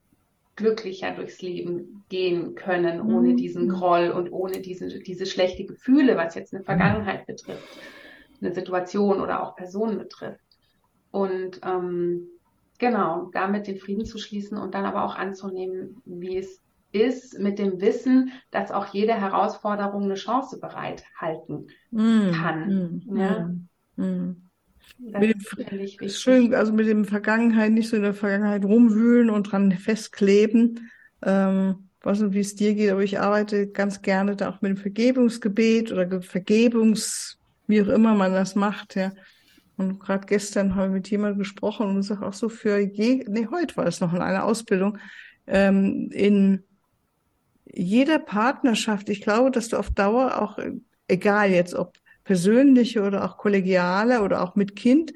glücklicher 0.56 1.12
durchs 1.12 1.40
Leben 1.40 2.04
gehen 2.08 2.56
können, 2.56 3.00
ohne 3.00 3.28
mhm. 3.28 3.36
diesen 3.36 3.68
Groll 3.68 4.10
und 4.10 4.32
ohne 4.32 4.60
diese, 4.60 4.88
diese 4.98 5.26
schlechte 5.26 5.64
Gefühle, 5.64 6.16
was 6.16 6.34
jetzt 6.34 6.52
eine 6.52 6.64
Vergangenheit 6.64 7.24
betrifft 7.26 7.78
eine 8.42 8.54
Situation 8.54 9.20
oder 9.20 9.42
auch 9.42 9.56
Personen 9.56 9.98
betrifft. 9.98 10.40
Und 11.10 11.60
ähm, 11.64 12.28
genau, 12.78 13.30
damit 13.32 13.66
den 13.66 13.78
Frieden 13.78 14.04
zu 14.04 14.18
schließen 14.18 14.58
und 14.58 14.74
dann 14.74 14.84
aber 14.84 15.04
auch 15.04 15.14
anzunehmen, 15.14 16.02
wie 16.04 16.38
es 16.38 16.60
ist, 16.92 17.38
mit 17.38 17.58
dem 17.58 17.80
Wissen, 17.80 18.32
dass 18.50 18.70
auch 18.70 18.86
jede 18.92 19.14
Herausforderung 19.14 20.04
eine 20.04 20.14
Chance 20.14 20.60
bereithalten 20.60 21.68
mm, 21.90 22.32
kann. 22.32 23.00
Mm, 23.06 23.16
ja? 23.16 23.50
Mm. 23.96 24.48
Mit 24.98 25.34
dem, 25.34 26.08
schön, 26.08 26.54
also 26.54 26.72
mit 26.72 26.86
dem 26.86 27.04
Vergangenheit, 27.04 27.72
nicht 27.72 27.88
so 27.88 27.96
in 27.96 28.02
der 28.02 28.14
Vergangenheit 28.14 28.64
rumwühlen 28.64 29.30
und 29.30 29.44
dran 29.50 29.72
festkleben. 29.72 30.90
Ähm, 31.22 31.88
weiß 32.02 32.20
nicht, 32.20 32.34
wie 32.34 32.40
es 32.40 32.56
dir 32.56 32.74
geht, 32.74 32.90
aber 32.90 33.02
ich 33.02 33.20
arbeite 33.20 33.68
ganz 33.68 34.02
gerne 34.02 34.36
da 34.36 34.50
auch 34.50 34.60
mit 34.60 34.70
dem 34.70 34.76
Vergebungsgebet 34.76 35.92
oder 35.92 36.20
Vergebungs, 36.20 37.38
wie 37.66 37.82
auch 37.82 37.88
immer 37.88 38.14
man 38.14 38.32
das 38.32 38.54
macht, 38.54 38.96
ja. 38.96 39.12
Und 39.76 39.98
gerade 39.98 40.26
gestern 40.26 40.74
habe 40.74 40.88
ich 40.88 40.92
mit 40.92 41.10
jemandem 41.10 41.38
gesprochen 41.38 41.88
und 41.88 41.96
gesagt, 41.96 42.22
auch 42.22 42.34
so 42.34 42.48
für 42.48 42.78
je, 42.78 43.24
nee, 43.28 43.48
heute 43.50 43.76
war 43.76 43.86
es 43.86 44.00
noch 44.00 44.12
in 44.12 44.20
einer 44.20 44.44
Ausbildung, 44.44 44.98
ähm, 45.46 46.10
in 46.12 46.62
jeder 47.64 48.18
Partnerschaft, 48.18 49.08
ich 49.08 49.22
glaube, 49.22 49.50
dass 49.50 49.68
du 49.68 49.78
auf 49.78 49.90
Dauer 49.90 50.40
auch, 50.40 50.58
egal 51.08 51.50
jetzt 51.50 51.74
ob 51.74 51.96
persönliche 52.24 53.02
oder 53.02 53.24
auch 53.24 53.38
kollegiale 53.38 54.22
oder 54.22 54.42
auch 54.42 54.54
mit 54.54 54.76
Kind, 54.76 55.12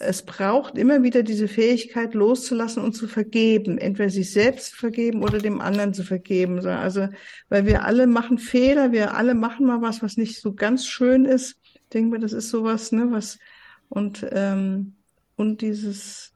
es 0.00 0.24
braucht 0.24 0.78
immer 0.78 1.02
wieder 1.02 1.22
diese 1.22 1.48
Fähigkeit 1.48 2.14
loszulassen 2.14 2.82
und 2.82 2.92
zu 2.92 3.08
vergeben, 3.08 3.78
entweder 3.78 4.10
sich 4.10 4.32
selbst 4.32 4.74
vergeben 4.74 5.22
oder 5.22 5.38
dem 5.38 5.60
anderen 5.60 5.92
zu 5.92 6.04
vergeben. 6.04 6.64
Also, 6.66 7.08
weil 7.48 7.66
wir 7.66 7.84
alle 7.84 8.06
machen 8.06 8.38
Fehler, 8.38 8.92
wir 8.92 9.14
alle 9.14 9.34
machen 9.34 9.66
mal 9.66 9.82
was, 9.82 10.02
was 10.02 10.16
nicht 10.16 10.40
so 10.40 10.54
ganz 10.54 10.86
schön 10.86 11.24
ist. 11.24 11.56
Ich 11.62 11.88
denke 11.92 12.10
mir, 12.10 12.20
das 12.20 12.32
ist 12.32 12.50
sowas, 12.50 12.92
ne, 12.92 13.10
was 13.10 13.38
und 13.88 14.24
ähm, 14.30 14.94
und 15.36 15.62
dieses 15.62 16.32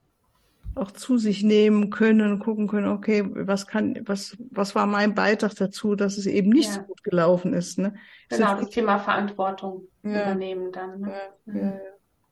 auch 0.75 0.90
zu 0.90 1.18
sich 1.18 1.42
nehmen 1.42 1.90
können 1.90 2.33
und 2.33 2.38
gucken 2.38 2.66
können, 2.66 2.88
okay, 2.88 3.25
was 3.27 3.66
kann, 3.66 4.01
was, 4.07 4.38
was 4.51 4.75
war 4.75 4.87
mein 4.87 5.14
Beitrag 5.14 5.55
dazu, 5.55 5.96
dass 5.96 6.16
es 6.16 6.25
eben 6.25 6.48
nicht 6.48 6.68
ja. 6.68 6.77
so 6.77 6.83
gut 6.83 7.05
gelaufen 7.05 7.53
ist. 7.53 7.79
Ne? 7.79 7.94
Genau, 8.31 8.57
das 8.57 8.70
Thema 8.70 8.98
Verantwortung 8.98 9.83
ja. 10.03 10.22
übernehmen 10.22 10.72
dann. 10.72 11.01
Ne? 11.01 11.12
Ja, 11.46 11.81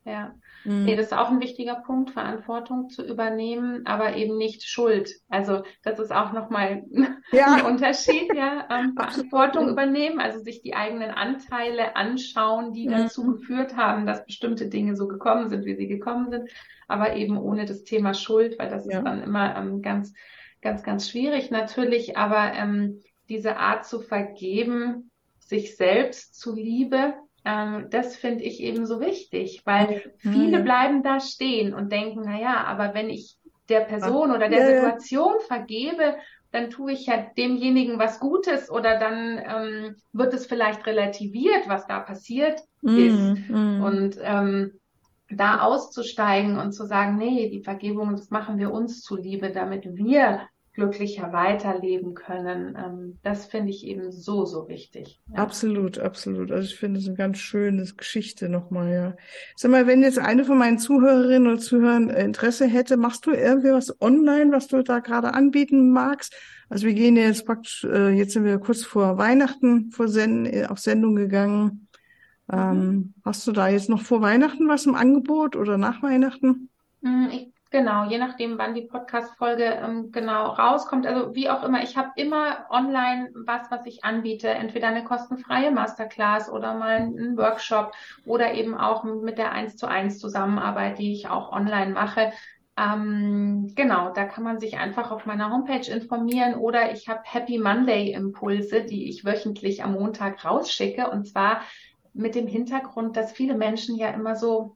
ja. 0.03 0.33
Mhm. 0.63 0.85
Nee, 0.85 0.95
das 0.95 1.07
ist 1.07 1.13
auch 1.13 1.29
ein 1.29 1.41
wichtiger 1.41 1.75
Punkt, 1.75 2.11
Verantwortung 2.11 2.89
zu 2.89 3.05
übernehmen, 3.05 3.85
aber 3.85 4.15
eben 4.15 4.37
nicht 4.37 4.63
Schuld. 4.63 5.11
Also 5.29 5.63
das 5.83 5.99
ist 5.99 6.11
auch 6.11 6.33
nochmal 6.33 6.83
ja. 7.31 7.53
ein 7.53 7.65
Unterschied, 7.65 8.33
ja. 8.33 8.67
Ähm, 8.71 8.93
Verantwortung 8.95 9.69
übernehmen, 9.69 10.19
also 10.19 10.39
sich 10.39 10.61
die 10.61 10.73
eigenen 10.73 11.11
Anteile 11.11 11.95
anschauen, 11.95 12.73
die 12.73 12.87
mhm. 12.87 12.91
dazu 12.91 13.25
geführt 13.25 13.77
haben, 13.77 14.05
dass 14.05 14.25
bestimmte 14.25 14.67
Dinge 14.67 14.95
so 14.95 15.07
gekommen 15.07 15.49
sind, 15.49 15.65
wie 15.65 15.75
sie 15.75 15.87
gekommen 15.87 16.31
sind, 16.31 16.49
aber 16.87 17.15
eben 17.15 17.37
ohne 17.37 17.65
das 17.65 17.83
Thema 17.83 18.13
Schuld, 18.13 18.57
weil 18.57 18.69
das 18.69 18.85
ja. 18.85 18.99
ist 18.99 19.05
dann 19.05 19.21
immer 19.21 19.55
ähm, 19.55 19.81
ganz, 19.81 20.13
ganz, 20.61 20.83
ganz 20.83 21.09
schwierig 21.09 21.51
natürlich, 21.51 22.17
aber 22.17 22.53
ähm, 22.53 23.01
diese 23.29 23.57
Art 23.57 23.85
zu 23.85 24.01
vergeben, 24.01 25.11
sich 25.39 25.75
selbst 25.75 26.39
zuliebe, 26.39 27.13
ähm, 27.43 27.87
das 27.89 28.15
finde 28.15 28.43
ich 28.43 28.61
eben 28.61 28.85
so 28.85 28.99
wichtig, 28.99 29.61
weil 29.65 30.13
mhm. 30.23 30.31
viele 30.31 30.59
bleiben 30.61 31.03
da 31.03 31.19
stehen 31.19 31.73
und 31.73 31.91
denken, 31.91 32.21
na 32.25 32.39
ja, 32.39 32.63
aber 32.65 32.93
wenn 32.93 33.09
ich 33.09 33.37
der 33.69 33.81
Person 33.81 34.31
oder 34.31 34.49
der 34.49 34.65
Situation 34.65 35.35
vergebe, 35.47 36.15
dann 36.51 36.69
tue 36.69 36.91
ich 36.91 37.05
ja 37.05 37.25
demjenigen 37.37 37.97
was 37.97 38.19
Gutes 38.19 38.69
oder 38.69 38.99
dann 38.99 39.37
ähm, 39.37 39.95
wird 40.11 40.33
es 40.33 40.45
vielleicht 40.45 40.85
relativiert, 40.85 41.67
was 41.67 41.87
da 41.87 41.99
passiert 41.99 42.59
mm, 42.81 42.97
ist. 42.97 43.49
Mm. 43.49 43.81
Und 43.81 44.17
ähm, 44.21 44.73
da 45.29 45.61
auszusteigen 45.61 46.59
und 46.59 46.73
zu 46.73 46.85
sagen, 46.85 47.17
nee, 47.17 47.49
die 47.49 47.63
Vergebung, 47.63 48.11
das 48.11 48.29
machen 48.29 48.57
wir 48.57 48.71
uns 48.71 49.01
zuliebe, 49.01 49.51
damit 49.51 49.85
wir 49.95 50.41
glücklicher 50.73 51.33
weiterleben 51.33 52.13
können. 52.13 52.77
Ähm, 52.77 53.17
das 53.23 53.45
finde 53.45 53.71
ich 53.71 53.85
eben 53.85 54.11
so, 54.11 54.45
so 54.45 54.69
wichtig. 54.69 55.21
Ja. 55.29 55.39
Absolut, 55.39 55.99
absolut. 55.99 56.51
Also 56.51 56.65
ich 56.65 56.77
finde 56.77 56.99
es 56.99 57.07
eine 57.07 57.17
ganz 57.17 57.39
schöne 57.39 57.85
Geschichte 57.97 58.47
nochmal, 58.47 58.93
ja. 58.93 59.15
Sag 59.55 59.71
mal, 59.71 59.87
wenn 59.87 60.01
jetzt 60.01 60.19
eine 60.19 60.45
von 60.45 60.57
meinen 60.57 60.79
Zuhörerinnen 60.79 61.51
oder 61.51 61.59
Zuhörern 61.59 62.09
Interesse 62.09 62.67
hätte, 62.67 62.95
machst 62.95 63.25
du 63.25 63.31
irgendwie 63.31 63.71
was 63.71 64.01
online, 64.01 64.51
was 64.51 64.67
du 64.67 64.81
da 64.81 64.99
gerade 64.99 65.33
anbieten 65.33 65.91
magst? 65.91 66.33
Also 66.69 66.87
wir 66.87 66.93
gehen 66.93 67.17
jetzt 67.17 67.45
praktisch, 67.45 67.83
äh, 67.83 68.09
jetzt 68.09 68.33
sind 68.33 68.45
wir 68.45 68.57
kurz 68.57 68.83
vor 68.83 69.17
Weihnachten 69.17 69.91
vor 69.91 70.07
Send 70.07 70.47
äh, 70.47 70.67
auf 70.67 70.79
Sendung 70.79 71.15
gegangen. 71.15 71.89
Ähm, 72.51 72.85
mhm. 72.85 73.13
Hast 73.25 73.45
du 73.45 73.51
da 73.51 73.67
jetzt 73.67 73.89
noch 73.89 74.01
vor 74.01 74.21
Weihnachten 74.21 74.69
was 74.69 74.85
im 74.85 74.95
Angebot 74.95 75.57
oder 75.57 75.77
nach 75.77 76.01
Weihnachten? 76.01 76.69
Mhm, 77.01 77.29
ich 77.31 77.50
Genau, 77.71 78.03
je 78.03 78.17
nachdem, 78.17 78.57
wann 78.57 78.75
die 78.75 78.81
Podcast-Folge 78.81 79.63
ähm, 79.63 80.11
genau 80.11 80.47
rauskommt. 80.47 81.07
Also 81.07 81.33
wie 81.35 81.49
auch 81.49 81.63
immer, 81.63 81.81
ich 81.81 81.95
habe 81.95 82.09
immer 82.17 82.65
online 82.69 83.31
was, 83.33 83.71
was 83.71 83.85
ich 83.85 84.03
anbiete. 84.03 84.49
Entweder 84.49 84.89
eine 84.89 85.05
kostenfreie 85.05 85.71
Masterclass 85.71 86.51
oder 86.51 86.73
mal 86.73 86.97
einen 86.97 87.37
Workshop 87.37 87.93
oder 88.25 88.53
eben 88.55 88.75
auch 88.77 89.05
mit 89.05 89.37
der 89.37 89.53
1 89.53 89.77
zu 89.77 89.87
1 89.87 90.19
Zusammenarbeit, 90.19 90.99
die 90.99 91.13
ich 91.13 91.29
auch 91.29 91.53
online 91.53 91.93
mache. 91.93 92.33
Ähm, 92.75 93.71
genau, 93.73 94.11
da 94.11 94.25
kann 94.25 94.43
man 94.43 94.59
sich 94.59 94.77
einfach 94.77 95.09
auf 95.09 95.25
meiner 95.25 95.49
Homepage 95.49 95.89
informieren 95.89 96.55
oder 96.55 96.91
ich 96.91 97.07
habe 97.07 97.21
Happy 97.23 97.57
Monday 97.57 98.11
Impulse, 98.11 98.83
die 98.83 99.07
ich 99.07 99.23
wöchentlich 99.23 99.81
am 99.81 99.93
Montag 99.93 100.43
rausschicke 100.43 101.09
und 101.09 101.25
zwar 101.25 101.61
mit 102.13 102.35
dem 102.35 102.47
Hintergrund, 102.47 103.15
dass 103.15 103.31
viele 103.31 103.55
Menschen 103.55 103.95
ja 103.95 104.09
immer 104.09 104.35
so 104.35 104.75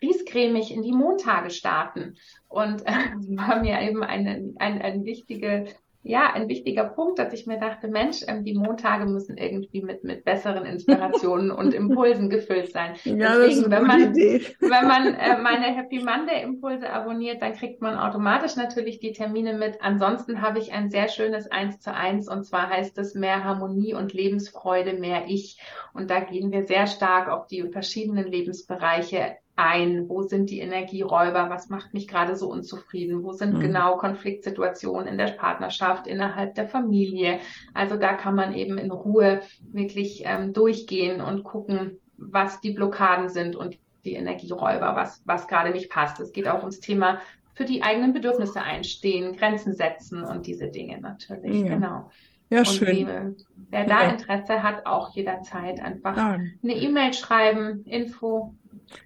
griesgrämig 0.00 0.72
in 0.72 0.82
die 0.82 0.92
Montage 0.92 1.50
starten. 1.50 2.16
Und 2.48 2.86
äh, 2.86 2.92
war 3.36 3.60
mir 3.60 3.80
eben 3.80 4.02
eine, 4.02 4.54
ein, 4.58 4.82
ein 4.82 5.04
wichtige 5.04 5.66
ja, 6.02 6.32
ein 6.32 6.48
wichtiger 6.48 6.84
Punkt, 6.84 7.18
dass 7.18 7.34
ich 7.34 7.46
mir 7.46 7.58
dachte, 7.58 7.86
Mensch, 7.86 8.24
ähm, 8.26 8.42
die 8.42 8.54
Montage 8.54 9.04
müssen 9.04 9.36
irgendwie 9.36 9.82
mit, 9.82 10.02
mit 10.02 10.24
besseren 10.24 10.64
Inspirationen 10.64 11.50
und 11.50 11.74
Impulsen 11.74 12.30
gefüllt 12.30 12.72
sein. 12.72 12.94
Ja, 13.04 13.36
Deswegen, 13.36 13.70
wenn 13.70 13.86
man, 13.86 14.10
Idee. 14.10 14.46
wenn 14.60 14.88
man 14.88 15.14
äh, 15.14 15.38
meine 15.38 15.66
Happy 15.66 16.02
Monday 16.02 16.42
Impulse 16.42 16.90
abonniert, 16.90 17.42
dann 17.42 17.52
kriegt 17.52 17.82
man 17.82 17.98
automatisch 17.98 18.56
natürlich 18.56 18.98
die 19.00 19.12
Termine 19.12 19.52
mit. 19.52 19.82
Ansonsten 19.82 20.40
habe 20.40 20.58
ich 20.58 20.72
ein 20.72 20.88
sehr 20.88 21.08
schönes 21.08 21.50
Eins 21.50 21.80
zu 21.80 21.94
eins 21.94 22.30
und 22.30 22.44
zwar 22.44 22.70
heißt 22.70 22.96
es 22.96 23.14
mehr 23.14 23.44
Harmonie 23.44 23.92
und 23.92 24.14
Lebensfreude, 24.14 24.94
mehr 24.94 25.24
Ich. 25.26 25.60
Und 25.92 26.08
da 26.10 26.20
gehen 26.20 26.50
wir 26.50 26.66
sehr 26.66 26.86
stark 26.86 27.28
auf 27.28 27.46
die 27.46 27.62
verschiedenen 27.70 28.26
Lebensbereiche 28.26 29.36
ein? 29.60 30.08
Wo 30.08 30.22
sind 30.22 30.50
die 30.50 30.60
Energieräuber? 30.60 31.50
Was 31.50 31.68
macht 31.68 31.92
mich 31.94 32.08
gerade 32.08 32.34
so 32.36 32.48
unzufrieden? 32.48 33.22
Wo 33.22 33.32
sind 33.32 33.54
mhm. 33.54 33.60
genau 33.60 33.96
Konfliktsituationen 33.96 35.06
in 35.06 35.18
der 35.18 35.32
Partnerschaft, 35.32 36.06
innerhalb 36.06 36.54
der 36.54 36.68
Familie? 36.68 37.38
Also 37.74 37.96
da 37.96 38.14
kann 38.14 38.34
man 38.34 38.54
eben 38.54 38.78
in 38.78 38.90
Ruhe 38.90 39.42
wirklich 39.72 40.22
ähm, 40.24 40.52
durchgehen 40.52 41.20
und 41.20 41.44
gucken, 41.44 41.98
was 42.16 42.60
die 42.60 42.72
Blockaden 42.72 43.28
sind 43.28 43.56
und 43.56 43.78
die 44.04 44.14
Energieräuber, 44.14 44.96
was, 44.96 45.22
was 45.26 45.46
gerade 45.46 45.70
nicht 45.70 45.90
passt. 45.90 46.20
Es 46.20 46.32
geht 46.32 46.48
auch 46.48 46.60
ums 46.60 46.80
Thema 46.80 47.20
für 47.54 47.64
die 47.64 47.82
eigenen 47.82 48.12
Bedürfnisse 48.12 48.62
einstehen, 48.62 49.36
Grenzen 49.36 49.74
setzen 49.74 50.24
und 50.24 50.46
diese 50.46 50.68
Dinge 50.68 51.00
natürlich. 51.00 51.60
Ja. 51.60 51.74
Genau. 51.74 52.10
Ja, 52.48 52.60
und 52.60 52.68
schön. 52.68 52.96
Die, 52.96 53.06
wer 53.70 53.84
da 53.84 54.02
ja. 54.02 54.10
Interesse 54.10 54.62
hat, 54.62 54.84
auch 54.84 55.14
jederzeit 55.14 55.80
einfach 55.80 56.16
ja. 56.16 56.38
eine 56.62 56.74
E-Mail 56.74 57.12
schreiben, 57.12 57.84
Info 57.84 58.54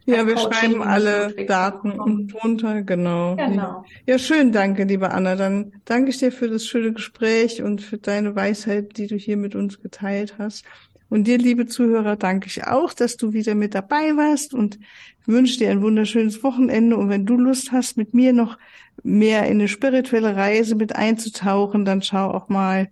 ja, 0.07 0.27
wir 0.27 0.37
schreiben 0.37 0.83
alle 0.83 1.35
Daten 1.47 1.93
und 1.93 2.29
drunter, 2.29 2.83
genau. 2.83 3.37
Genau. 3.37 3.85
Ja, 4.07 4.19
schön, 4.19 4.53
danke, 4.53 4.85
liebe 4.85 5.11
Anna. 5.11 5.35
Dann 5.37 5.73
danke 5.85 6.11
ich 6.11 6.19
dir 6.19 6.31
für 6.31 6.49
das 6.49 6.67
schöne 6.67 6.93
Gespräch 6.93 7.63
und 7.63 7.81
für 7.81 7.99
deine 7.99 8.37
Weisheit, 8.37 8.97
die 8.97 9.07
du 9.07 9.17
hier 9.17 9.37
mit 9.37 9.55
uns 9.55 9.81
geteilt 9.81 10.35
hast. 10.39 10.65
Und 11.09 11.27
dir, 11.27 11.39
liebe 11.39 11.67
Zuhörer, 11.67 12.17
danke 12.17 12.49
ich 12.49 12.67
auch, 12.67 12.93
dass 12.93 13.17
du 13.17 13.33
wieder 13.33 13.55
mit 13.55 13.75
dabei 13.75 14.17
warst 14.17 14.53
und 14.53 14.79
wünsche 15.27 15.59
dir 15.59 15.71
ein 15.71 15.83
wunderschönes 15.83 16.43
Wochenende. 16.43 16.97
Und 16.97 17.09
wenn 17.09 17.25
du 17.25 17.37
Lust 17.37 17.73
hast, 17.73 17.97
mit 17.97 18.15
mir 18.15 18.33
noch 18.33 18.59
mehr 19.03 19.45
in 19.45 19.53
eine 19.53 19.69
spirituelle 19.69 20.37
Reise 20.37 20.75
mit 20.75 20.97
einzutauchen, 20.97 21.85
dann 21.85 22.03
schau 22.03 22.31
auch 22.31 22.49
mal 22.49 22.89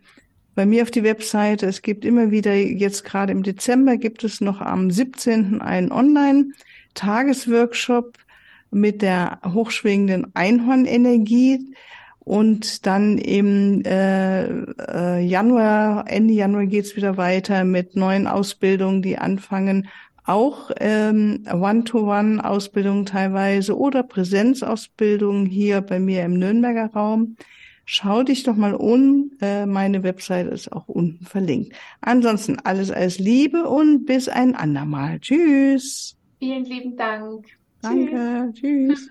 bei 0.54 0.66
mir 0.66 0.82
auf 0.82 0.90
die 0.90 1.04
Webseite. 1.04 1.66
Es 1.66 1.82
gibt 1.82 2.04
immer 2.04 2.30
wieder, 2.30 2.54
jetzt 2.54 3.04
gerade 3.04 3.32
im 3.32 3.42
Dezember 3.42 3.96
gibt 3.96 4.24
es 4.24 4.40
noch 4.40 4.60
am 4.60 4.90
17. 4.90 5.60
einen 5.60 5.92
Online- 5.92 6.52
Tagesworkshop 6.94 8.18
mit 8.70 9.02
der 9.02 9.38
hochschwingenden 9.44 10.34
Einhornenergie. 10.34 11.74
Und 12.24 12.86
dann 12.86 13.18
im 13.18 13.82
äh, 13.84 14.44
äh, 14.44 15.20
Januar, 15.20 16.04
Ende 16.06 16.34
Januar 16.34 16.66
geht's 16.66 16.94
wieder 16.96 17.16
weiter 17.16 17.64
mit 17.64 17.96
neuen 17.96 18.28
Ausbildungen, 18.28 19.02
die 19.02 19.18
anfangen. 19.18 19.88
Auch 20.24 20.70
ähm, 20.78 21.44
One-to-One-Ausbildungen 21.50 23.06
teilweise 23.06 23.76
oder 23.76 24.04
Präsenzausbildungen 24.04 25.46
hier 25.46 25.80
bei 25.80 25.98
mir 25.98 26.24
im 26.24 26.34
Nürnberger 26.34 26.90
Raum. 26.94 27.36
Schau 27.84 28.22
dich 28.22 28.44
doch 28.44 28.54
mal 28.54 28.74
um. 28.74 29.32
Äh, 29.40 29.66
meine 29.66 30.04
Webseite 30.04 30.50
ist 30.50 30.70
auch 30.70 30.86
unten 30.86 31.26
verlinkt. 31.26 31.74
Ansonsten 32.00 32.58
alles 32.60 32.92
als 32.92 33.18
Liebe 33.18 33.68
und 33.68 34.06
bis 34.06 34.28
ein 34.28 34.54
andermal. 34.54 35.18
Tschüss. 35.18 36.16
Vielen 36.42 36.64
lieben 36.64 36.96
Dank. 36.96 37.46
Danke. 37.82 38.52
Tschüss. 38.52 38.60
Tschüss. 38.60 39.10